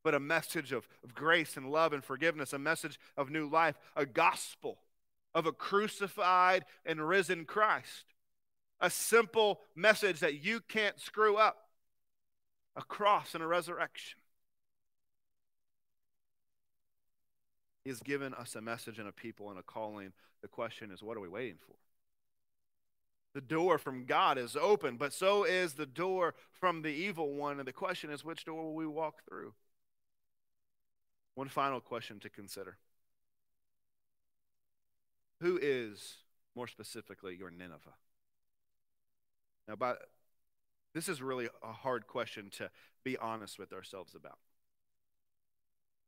But 0.03 0.15
a 0.15 0.19
message 0.19 0.73
of, 0.73 0.89
of 1.05 1.15
grace 1.15 1.55
and 1.55 1.71
love 1.71 1.93
and 1.93 2.03
forgiveness, 2.03 2.55
a 2.55 2.59
message 2.59 2.99
of 3.15 3.29
new 3.29 3.47
life, 3.47 3.75
a 3.95 4.07
gospel 4.07 4.79
of 5.35 5.45
a 5.45 5.53
crucified 5.53 6.65
and 6.87 7.07
risen 7.07 7.45
Christ. 7.45 8.07
a 8.81 8.91
simple 8.91 9.61
message 9.75 10.21
that 10.21 10.45
you 10.45 10.61
can't 10.61 11.01
screw 11.01 11.37
up 11.37 11.69
a 12.75 12.83
cross 12.83 13.35
and 13.35 13.43
a 13.43 13.47
resurrection. 13.47 14.19
He 17.85 17.91
has 17.91 18.01
given 18.01 18.35
us 18.35 18.55
a 18.55 18.61
message 18.61 18.99
and 18.99 19.09
a 19.09 19.13
people 19.13 19.51
and 19.51 19.59
a 19.59 19.63
calling. 19.63 20.13
The 20.43 20.49
question 20.49 20.91
is, 20.91 21.03
what 21.03 21.17
are 21.17 21.21
we 21.21 21.29
waiting 21.29 21.59
for? 21.67 21.75
The 23.37 23.43
door 23.43 23.77
from 23.77 24.07
God 24.07 24.39
is 24.39 24.57
open, 24.57 24.97
but 24.97 25.13
so 25.13 25.45
is 25.45 25.75
the 25.75 25.85
door 25.85 26.35
from 26.51 26.81
the 26.81 26.89
evil 26.89 27.35
one. 27.35 27.59
And 27.59 27.69
the 27.69 27.73
question 27.73 28.09
is, 28.09 28.25
which 28.25 28.47
door 28.47 28.65
will 28.65 28.75
we 28.75 28.87
walk 28.87 29.25
through? 29.29 29.53
One 31.35 31.51
final 31.51 31.83
question 31.83 32.19
to 32.21 32.31
consider 32.31 32.79
Who 35.43 35.59
is, 35.61 36.15
more 36.55 36.67
specifically, 36.67 37.37
your 37.37 37.51
Nineveh? 37.51 37.93
Now, 39.69 39.77
by, 39.77 39.97
this 40.95 41.07
is 41.07 41.21
really 41.21 41.51
a 41.63 41.73
hard 41.73 42.07
question 42.07 42.49
to 42.57 42.71
be 43.05 43.19
honest 43.19 43.59
with 43.59 43.71
ourselves 43.71 44.15
about. 44.15 44.39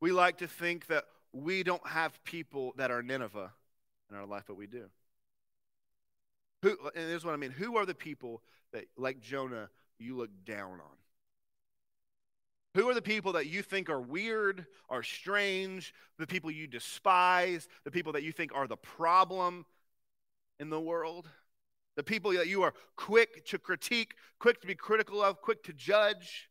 We 0.00 0.12
like 0.12 0.38
to 0.38 0.48
think 0.48 0.86
that 0.86 1.04
we 1.34 1.62
don't 1.62 1.88
have 1.88 2.24
people 2.24 2.72
that 2.78 2.90
are 2.90 3.02
Nineveh 3.02 3.52
in 4.10 4.16
our 4.16 4.24
life, 4.24 4.44
but 4.46 4.56
we 4.56 4.66
do. 4.66 4.88
Who, 6.62 6.76
and 6.94 7.08
here's 7.08 7.24
what 7.24 7.34
I 7.34 7.36
mean. 7.36 7.52
Who 7.52 7.76
are 7.76 7.86
the 7.86 7.94
people 7.94 8.42
that, 8.72 8.84
like 8.96 9.20
Jonah, 9.20 9.70
you 9.98 10.16
look 10.16 10.30
down 10.44 10.72
on? 10.72 10.96
Who 12.74 12.88
are 12.88 12.94
the 12.94 13.02
people 13.02 13.32
that 13.32 13.46
you 13.46 13.62
think 13.62 13.88
are 13.88 14.00
weird, 14.00 14.66
are 14.88 15.02
strange, 15.02 15.94
the 16.18 16.26
people 16.26 16.50
you 16.50 16.66
despise, 16.66 17.68
the 17.84 17.90
people 17.90 18.12
that 18.12 18.22
you 18.22 18.32
think 18.32 18.52
are 18.54 18.66
the 18.66 18.76
problem 18.76 19.64
in 20.60 20.70
the 20.70 20.80
world? 20.80 21.28
The 21.96 22.04
people 22.04 22.32
that 22.32 22.46
you 22.46 22.62
are 22.62 22.74
quick 22.96 23.44
to 23.46 23.58
critique, 23.58 24.14
quick 24.38 24.60
to 24.60 24.66
be 24.66 24.74
critical 24.74 25.22
of, 25.22 25.40
quick 25.40 25.64
to 25.64 25.72
judge? 25.72 26.48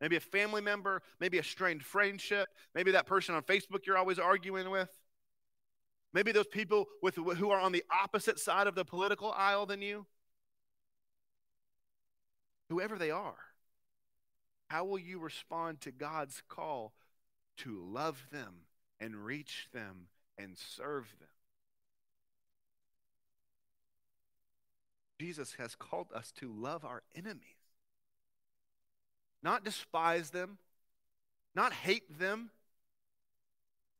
Maybe 0.00 0.16
a 0.16 0.20
family 0.20 0.60
member, 0.60 1.00
maybe 1.20 1.38
a 1.38 1.42
strained 1.42 1.82
friendship, 1.82 2.48
maybe 2.74 2.90
that 2.90 3.06
person 3.06 3.34
on 3.34 3.42
Facebook 3.42 3.86
you're 3.86 3.96
always 3.96 4.18
arguing 4.18 4.70
with. 4.70 4.90
Maybe 6.12 6.32
those 6.32 6.46
people 6.46 6.86
with, 7.02 7.16
who 7.16 7.50
are 7.50 7.60
on 7.60 7.72
the 7.72 7.84
opposite 7.90 8.38
side 8.38 8.66
of 8.66 8.74
the 8.74 8.84
political 8.84 9.32
aisle 9.32 9.66
than 9.66 9.82
you. 9.82 10.06
Whoever 12.70 12.96
they 12.96 13.10
are, 13.10 13.36
how 14.68 14.84
will 14.84 14.98
you 14.98 15.18
respond 15.18 15.80
to 15.82 15.92
God's 15.92 16.42
call 16.48 16.94
to 17.58 17.78
love 17.78 18.26
them 18.32 18.62
and 18.98 19.24
reach 19.24 19.68
them 19.72 20.08
and 20.36 20.56
serve 20.56 21.14
them? 21.20 21.28
Jesus 25.20 25.54
has 25.58 25.74
called 25.74 26.08
us 26.14 26.32
to 26.40 26.52
love 26.52 26.84
our 26.84 27.02
enemies, 27.14 27.42
not 29.42 29.64
despise 29.64 30.30
them, 30.30 30.58
not 31.54 31.72
hate 31.72 32.18
them, 32.18 32.50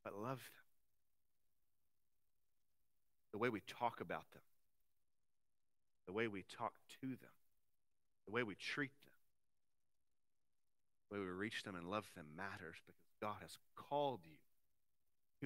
but 0.03 0.15
love 0.19 0.39
them 0.39 0.66
the 3.33 3.39
way 3.39 3.49
we 3.49 3.61
talk 3.61 4.01
about 4.01 4.31
them, 4.33 4.43
the 6.07 6.13
way 6.13 6.29
we 6.29 6.45
talk 6.57 6.75
to 7.01 7.09
them, 7.09 7.35
the 8.27 8.33
way 8.33 8.43
we 8.43 8.55
treat 8.55 8.93
them, 9.05 9.15
the 11.11 11.17
way 11.17 11.25
we 11.25 11.31
reach 11.31 11.63
them 11.63 11.75
and 11.75 11.89
love 11.89 12.07
them 12.17 12.27
matters 12.37 12.77
because 12.85 13.01
God 13.21 13.37
has 13.41 13.59
called 13.77 14.21
you 14.25 14.39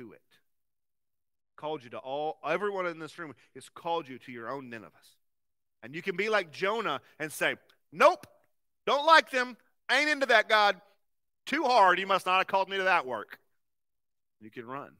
to 0.02 0.12
it. 0.12 0.20
Called 1.56 1.84
you 1.84 1.90
to 1.90 1.98
all, 1.98 2.38
everyone 2.46 2.86
in 2.86 2.98
this 2.98 3.18
room 3.18 3.34
has 3.54 3.68
called 3.68 4.08
you 4.08 4.18
to 4.18 4.32
your 4.32 4.50
own 4.50 4.70
Ninevehs. 4.70 5.16
And 5.82 5.94
you 5.94 6.02
can 6.02 6.16
be 6.16 6.28
like 6.28 6.50
Jonah 6.52 7.00
and 7.18 7.32
say, 7.32 7.56
Nope, 7.92 8.26
don't 8.86 9.06
like 9.06 9.30
them, 9.30 9.56
ain't 9.90 10.08
into 10.08 10.26
that, 10.26 10.48
God. 10.48 10.80
Too 11.46 11.64
hard, 11.64 11.98
you 11.98 12.06
must 12.06 12.26
not 12.26 12.38
have 12.38 12.46
called 12.46 12.68
me 12.68 12.76
to 12.76 12.84
that 12.84 13.06
work. 13.06 13.38
You 14.40 14.50
can 14.50 14.66
run 14.66 14.92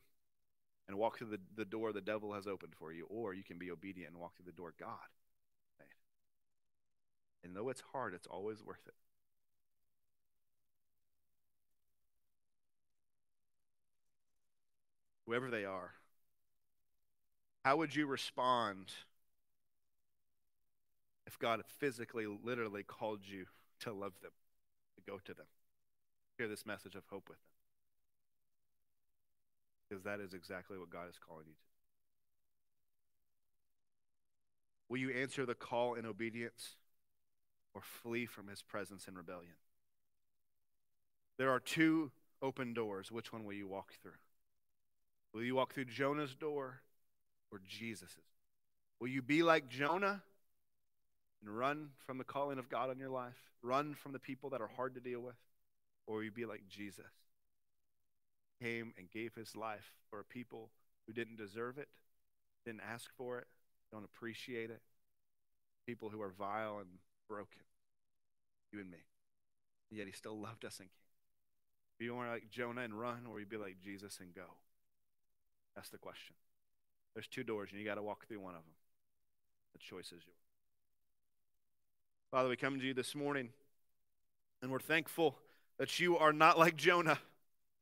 and 0.91 0.99
walk 0.99 1.19
through 1.19 1.29
the, 1.29 1.39
the 1.55 1.65
door 1.65 1.93
the 1.93 2.01
devil 2.01 2.35
has 2.35 2.49
opened 2.49 2.73
for 2.77 2.93
you, 2.93 3.07
or 3.09 3.33
you 3.33 3.45
can 3.45 3.59
be 3.59 3.71
obedient 3.71 4.11
and 4.11 4.21
walk 4.21 4.35
through 4.35 4.47
the 4.47 4.57
door 4.57 4.75
God. 4.77 4.89
And 7.45 7.55
though 7.55 7.69
it's 7.69 7.83
hard, 7.93 8.13
it's 8.13 8.27
always 8.27 8.61
worth 8.61 8.83
it. 8.89 8.95
Whoever 15.27 15.49
they 15.49 15.65
are, 15.65 15.93
how 17.65 17.77
would 17.77 17.95
you 17.95 18.09
respond 18.09 18.87
if 21.25 21.39
God 21.39 21.63
physically, 21.79 22.27
literally 22.27 22.83
called 22.83 23.21
you 23.23 23.47
to 23.79 23.93
love 23.93 24.15
them, 24.23 24.33
to 24.97 25.03
go 25.09 25.21
to 25.25 25.35
them, 25.35 25.47
share 26.37 26.49
this 26.49 26.67
message 26.67 26.97
of 26.97 27.05
hope 27.09 27.29
with 27.29 27.39
them? 27.39 27.50
Because 29.91 30.05
that 30.05 30.21
is 30.21 30.35
exactly 30.35 30.79
what 30.79 30.91
God 30.91 31.09
is 31.09 31.19
calling 31.19 31.47
you 31.49 31.55
to. 31.55 31.59
Will 34.89 34.99
you 34.99 35.11
answer 35.11 35.45
the 35.45 35.55
call 35.55 35.95
in 35.95 36.07
obedience 36.07 36.77
or 37.75 37.83
flee 37.83 38.27
from 38.27 38.49
his 38.49 38.63
presence 38.63 39.09
in 39.09 39.17
rebellion? 39.17 39.55
There 41.39 41.51
are 41.51 41.61
two 41.61 42.13
open 42.43 42.73
doors. 42.75 43.11
Which 43.11 43.33
one 43.33 43.45
will 43.45 43.53
you 43.53 43.67
walk 43.67 43.93
through? 44.01 44.19
Will 45.33 45.43
you 45.43 45.55
walk 45.55 45.73
through 45.73 45.87
Jonah's 45.87 46.35
door 46.35 46.83
or 47.51 47.61
Jesus's? 47.67 48.17
Will 49.01 49.09
you 49.09 49.23
be 49.23 49.43
like 49.43 49.69
Jonah 49.69 50.23
and 51.41 51.57
run 51.57 51.91
from 52.07 52.19
the 52.19 52.25
calling 52.25 52.59
of 52.59 52.69
God 52.69 52.91
on 52.91 52.99
your 52.99 53.11
life? 53.11 53.39
Run 53.63 53.95
from 53.95 54.13
the 54.13 54.19
people 54.19 54.51
that 54.51 54.61
are 54.61 54.71
hard 54.77 54.95
to 54.95 55.01
deal 55.01 55.21
with? 55.21 55.37
Or 56.07 56.17
will 56.17 56.25
you 56.25 56.33
be 56.33 56.47
like 56.47 56.63
Jesus? 56.69 57.07
Came 58.63 58.93
and 58.99 59.11
gave 59.11 59.35
his 59.35 59.57
life 59.57 59.95
for 60.11 60.23
people 60.23 60.71
who 61.07 61.13
didn't 61.13 61.37
deserve 61.37 61.79
it, 61.79 61.89
didn't 62.65 62.83
ask 62.89 63.11
for 63.17 63.39
it, 63.39 63.47
don't 63.93 64.05
appreciate 64.05 64.71
it, 64.71 64.83
people 65.87 66.11
who 66.11 66.21
are 66.21 66.31
vile 66.31 66.79
and 66.79 66.89
broken, 67.29 67.63
you 68.73 68.81
and 68.81 68.91
me. 68.91 68.99
Yet 69.91 70.07
he 70.07 70.13
still 70.13 70.39
loved 70.39 70.65
us 70.65 70.79
and 70.79 70.89
came. 70.89 72.07
You 72.07 72.15
want 72.15 72.29
to 72.29 72.33
like 72.33 72.51
Jonah 72.51 72.81
and 72.81 72.99
run, 72.99 73.27
or 73.31 73.41
you 73.41 73.47
be 73.47 73.59
like 73.59 73.77
Jesus 73.85 74.19
and 74.21 74.35
go? 74.35 74.55
That's 75.77 75.91
the 75.91 75.99
question. 75.99 76.35
There's 77.15 77.27
two 77.27 77.45
doors, 77.45 77.69
and 77.71 77.81
you 77.81 77.87
got 77.87 77.97
to 77.97 78.03
walk 78.03 78.27
through 78.27 78.41
one 78.41 78.55
of 78.55 78.63
them. 78.63 78.73
The 79.75 79.81
choice 79.81 80.07
is 80.07 80.23
yours. 80.25 80.39
Father, 82.31 82.49
we 82.49 82.57
come 82.57 82.79
to 82.79 82.87
you 82.87 82.95
this 82.95 83.15
morning, 83.15 83.51
and 84.63 84.71
we're 84.71 84.79
thankful 84.79 85.37
that 85.79 86.01
you 86.01 86.17
are 86.17 86.33
not 86.33 86.59
like 86.59 86.77
Jonah. 86.77 87.19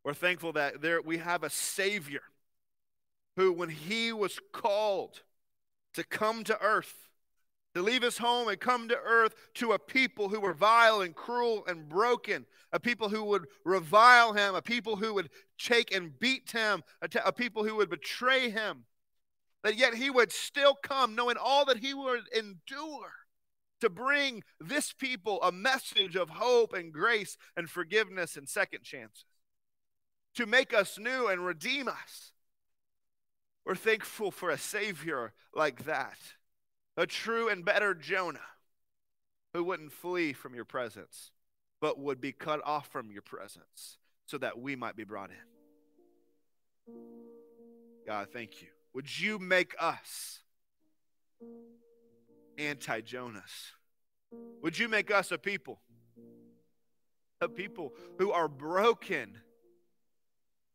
We're 0.08 0.14
thankful 0.14 0.54
that 0.54 0.80
there 0.80 1.02
we 1.02 1.18
have 1.18 1.42
a 1.42 1.50
Savior 1.50 2.22
who, 3.36 3.52
when 3.52 3.68
he 3.68 4.10
was 4.10 4.38
called 4.54 5.20
to 5.92 6.02
come 6.02 6.44
to 6.44 6.58
earth, 6.62 7.10
to 7.74 7.82
leave 7.82 8.00
his 8.00 8.16
home 8.16 8.48
and 8.48 8.58
come 8.58 8.88
to 8.88 8.96
earth 8.96 9.34
to 9.56 9.72
a 9.72 9.78
people 9.78 10.30
who 10.30 10.40
were 10.40 10.54
vile 10.54 11.02
and 11.02 11.14
cruel 11.14 11.62
and 11.66 11.90
broken, 11.90 12.46
a 12.72 12.80
people 12.80 13.10
who 13.10 13.22
would 13.24 13.48
revile 13.66 14.32
him, 14.32 14.54
a 14.54 14.62
people 14.62 14.96
who 14.96 15.12
would 15.12 15.28
take 15.58 15.94
and 15.94 16.18
beat 16.18 16.52
him, 16.52 16.82
a, 17.02 17.08
t- 17.08 17.20
a 17.22 17.30
people 17.30 17.62
who 17.62 17.76
would 17.76 17.90
betray 17.90 18.48
him, 18.48 18.84
that 19.62 19.76
yet 19.76 19.92
he 19.92 20.08
would 20.08 20.32
still 20.32 20.74
come 20.74 21.14
knowing 21.14 21.36
all 21.36 21.66
that 21.66 21.80
he 21.80 21.92
would 21.92 22.22
endure 22.34 23.12
to 23.82 23.90
bring 23.90 24.42
this 24.58 24.90
people 24.90 25.38
a 25.42 25.52
message 25.52 26.16
of 26.16 26.30
hope 26.30 26.72
and 26.72 26.94
grace 26.94 27.36
and 27.58 27.68
forgiveness 27.68 28.38
and 28.38 28.48
second 28.48 28.84
chances 28.84 29.26
to 30.38 30.46
make 30.46 30.72
us 30.72 31.01
new 31.01 31.27
and 31.27 31.44
redeem 31.44 31.88
us. 31.88 32.31
We're 33.66 33.74
thankful 33.74 34.31
for 34.31 34.51
a 34.51 34.57
Savior 34.57 35.33
like 35.53 35.85
that, 35.85 36.16
a 36.96 37.09
true 37.09 37.48
and 37.48 37.64
better 37.64 37.92
Jonah 37.92 38.38
who 39.53 39.64
wouldn't 39.64 39.90
flee 39.90 40.33
from 40.33 40.55
your 40.55 40.64
presence, 40.64 41.33
but 41.81 41.98
would 41.98 42.20
be 42.20 42.31
cut 42.31 42.61
off 42.64 42.87
from 42.87 43.11
your 43.11 43.22
presence 43.22 43.99
so 44.26 44.39
that 44.39 44.61
we 44.61 44.76
might 44.76 44.95
be 44.95 45.03
brought 45.03 45.30
in. 45.30 46.95
God, 48.07 48.28
thank 48.32 48.62
you. 48.62 48.68
Would 48.95 49.18
you 49.18 49.41
make 49.41 49.74
us 49.80 50.39
anti 52.57 53.01
Jonahs? 53.01 53.72
Would 54.62 54.78
you 54.78 54.89
make 54.89 55.11
us 55.11 55.32
a 55.32 55.39
people? 55.39 55.80
A 57.41 57.49
people 57.49 57.93
who 58.18 58.30
are 58.30 58.47
broken 58.47 59.39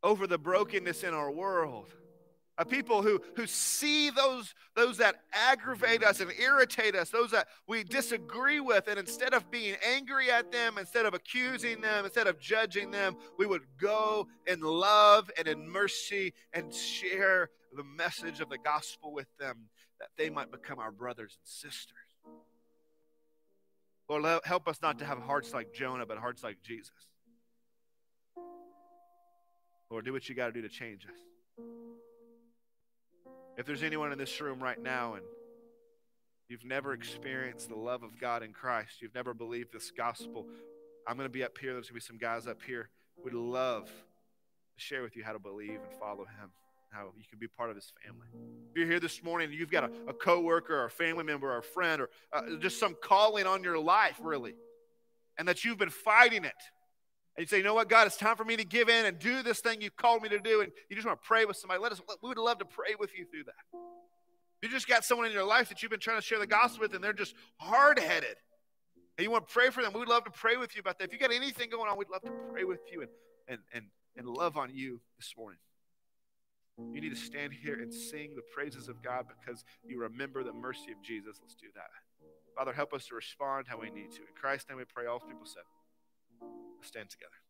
over 0.03 0.27
the 0.27 0.37
brokenness 0.37 1.03
in 1.03 1.13
our 1.13 1.31
world. 1.31 1.87
A 2.59 2.65
people 2.65 3.01
who, 3.01 3.19
who 3.35 3.47
see 3.47 4.11
those, 4.11 4.53
those 4.75 4.97
that 4.99 5.15
aggravate 5.31 6.03
us 6.03 6.19
and 6.19 6.31
irritate 6.39 6.95
us, 6.95 7.09
those 7.09 7.31
that 7.31 7.47
we 7.67 7.83
disagree 7.83 8.59
with, 8.59 8.87
and 8.87 8.99
instead 8.99 9.33
of 9.33 9.49
being 9.49 9.75
angry 9.83 10.29
at 10.29 10.51
them, 10.51 10.77
instead 10.77 11.07
of 11.07 11.15
accusing 11.15 11.81
them, 11.81 12.05
instead 12.05 12.27
of 12.27 12.39
judging 12.39 12.91
them, 12.91 13.15
we 13.39 13.47
would 13.47 13.63
go 13.81 14.27
in 14.45 14.59
love 14.59 15.31
and 15.35 15.47
in 15.47 15.67
mercy 15.67 16.31
and 16.53 16.71
share 16.71 17.49
the 17.75 17.83
message 17.83 18.39
of 18.39 18.49
the 18.49 18.59
gospel 18.59 19.11
with 19.11 19.27
them 19.39 19.69
that 19.99 20.09
they 20.15 20.29
might 20.29 20.51
become 20.51 20.77
our 20.77 20.91
brothers 20.91 21.39
and 21.39 21.47
sisters. 21.47 21.97
Lord, 24.07 24.41
help 24.43 24.67
us 24.67 24.79
not 24.79 24.99
to 24.99 25.05
have 25.05 25.17
hearts 25.17 25.53
like 25.53 25.73
Jonah, 25.73 26.05
but 26.05 26.19
hearts 26.19 26.43
like 26.43 26.57
Jesus. 26.61 26.91
Lord, 29.93 30.05
do 30.05 30.13
what 30.13 30.27
you 30.27 30.33
got 30.33 30.47
to 30.47 30.51
do 30.51 30.63
to 30.63 30.69
change 30.69 31.05
us. 31.05 31.63
If 33.59 33.67
there's 33.67 33.83
anyone 33.83 34.11
in 34.11 34.17
this 34.17 34.41
room 34.41 34.59
right 34.59 34.81
now 34.81 35.13
and 35.13 35.23
you've 36.49 36.65
never 36.65 36.93
experienced 36.93 37.69
the 37.69 37.75
love 37.75 38.01
of 38.01 38.19
God 38.19 38.41
in 38.41 38.53
Christ, 38.53 39.03
you've 39.03 39.13
never 39.13 39.35
believed 39.35 39.71
this 39.71 39.91
gospel, 39.95 40.47
I'm 41.07 41.15
going 41.15 41.29
to 41.29 41.31
be 41.31 41.43
up 41.43 41.59
here. 41.59 41.73
There's 41.73 41.91
going 41.91 42.01
to 42.01 42.05
be 42.05 42.07
some 42.07 42.17
guys 42.17 42.47
up 42.47 42.57
here. 42.65 42.89
We'd 43.23 43.35
love 43.35 43.85
to 43.85 44.81
share 44.83 45.03
with 45.03 45.15
you 45.15 45.23
how 45.23 45.33
to 45.33 45.37
believe 45.37 45.69
and 45.75 45.93
follow 45.99 46.25
Him, 46.25 46.49
how 46.89 47.11
you 47.15 47.25
can 47.29 47.37
be 47.37 47.47
part 47.47 47.69
of 47.69 47.75
His 47.75 47.93
family. 48.03 48.25
If 48.71 48.75
you're 48.75 48.87
here 48.87 48.99
this 48.99 49.23
morning 49.23 49.51
and 49.51 49.59
you've 49.59 49.69
got 49.69 49.83
a, 49.83 49.91
a 50.07 50.13
coworker 50.13 50.75
or 50.75 50.85
a 50.85 50.89
family 50.89 51.23
member 51.23 51.51
or 51.51 51.59
a 51.59 51.63
friend 51.63 52.01
or 52.01 52.09
uh, 52.35 52.55
just 52.59 52.79
some 52.79 52.95
calling 52.99 53.45
on 53.45 53.63
your 53.63 53.77
life, 53.77 54.19
really, 54.23 54.55
and 55.37 55.47
that 55.47 55.63
you've 55.63 55.77
been 55.77 55.91
fighting 55.91 56.45
it, 56.45 56.53
and 57.35 57.43
you 57.43 57.47
say, 57.47 57.57
you 57.57 57.63
know 57.63 57.73
what, 57.73 57.89
God, 57.89 58.07
it's 58.07 58.17
time 58.17 58.35
for 58.35 58.45
me 58.45 58.55
to 58.57 58.63
give 58.63 58.89
in 58.89 59.05
and 59.05 59.17
do 59.17 59.41
this 59.41 59.59
thing 59.59 59.81
you've 59.81 59.95
called 59.95 60.21
me 60.21 60.29
to 60.29 60.39
do, 60.39 60.61
and 60.61 60.71
you 60.89 60.95
just 60.95 61.07
want 61.07 61.21
to 61.21 61.27
pray 61.27 61.45
with 61.45 61.57
somebody, 61.57 61.81
let 61.81 61.91
us, 61.91 62.01
we 62.21 62.29
would 62.29 62.37
love 62.37 62.59
to 62.59 62.65
pray 62.65 62.95
with 62.99 63.17
you 63.17 63.25
through 63.25 63.45
that. 63.45 63.79
You 64.61 64.69
just 64.69 64.87
got 64.87 65.03
someone 65.03 65.27
in 65.27 65.33
your 65.33 65.43
life 65.43 65.69
that 65.69 65.81
you've 65.81 65.91
been 65.91 65.99
trying 65.99 66.19
to 66.19 66.25
share 66.25 66.39
the 66.39 66.47
gospel 66.47 66.81
with, 66.81 66.93
and 66.93 67.03
they're 67.03 67.13
just 67.13 67.35
hard 67.57 67.99
headed, 67.99 68.35
and 69.17 69.25
you 69.25 69.31
want 69.31 69.47
to 69.47 69.53
pray 69.53 69.69
for 69.69 69.81
them, 69.81 69.93
we 69.93 69.99
would 69.99 70.09
love 70.09 70.23
to 70.25 70.31
pray 70.31 70.57
with 70.57 70.75
you 70.75 70.79
about 70.79 70.99
that. 70.99 71.05
If 71.05 71.13
you 71.13 71.19
got 71.19 71.31
anything 71.31 71.69
going 71.69 71.89
on, 71.89 71.97
we'd 71.97 72.09
love 72.09 72.21
to 72.23 72.31
pray 72.51 72.63
with 72.63 72.81
you 72.91 73.01
and, 73.01 73.09
and, 73.47 73.59
and, 73.73 73.85
and 74.17 74.27
love 74.27 74.57
on 74.57 74.69
you 74.73 75.01
this 75.17 75.33
morning. 75.37 75.59
You 76.77 77.01
need 77.01 77.11
to 77.11 77.15
stand 77.15 77.53
here 77.53 77.79
and 77.79 77.93
sing 77.93 78.31
the 78.35 78.41
praises 78.53 78.87
of 78.87 79.03
God 79.03 79.25
because 79.27 79.63
you 79.85 79.99
remember 80.01 80.43
the 80.43 80.53
mercy 80.53 80.91
of 80.91 81.03
Jesus. 81.03 81.37
Let's 81.39 81.53
do 81.53 81.67
that. 81.75 81.91
Father, 82.57 82.73
help 82.73 82.93
us 82.93 83.05
to 83.07 83.15
respond 83.15 83.67
how 83.67 83.79
we 83.79 83.91
need 83.91 84.11
to. 84.11 84.21
In 84.21 84.33
Christ's 84.39 84.69
name 84.69 84.79
we 84.79 84.85
pray, 84.85 85.05
all 85.05 85.19
people 85.19 85.45
said. 85.45 85.63
Stand 86.81 87.09
together. 87.09 87.42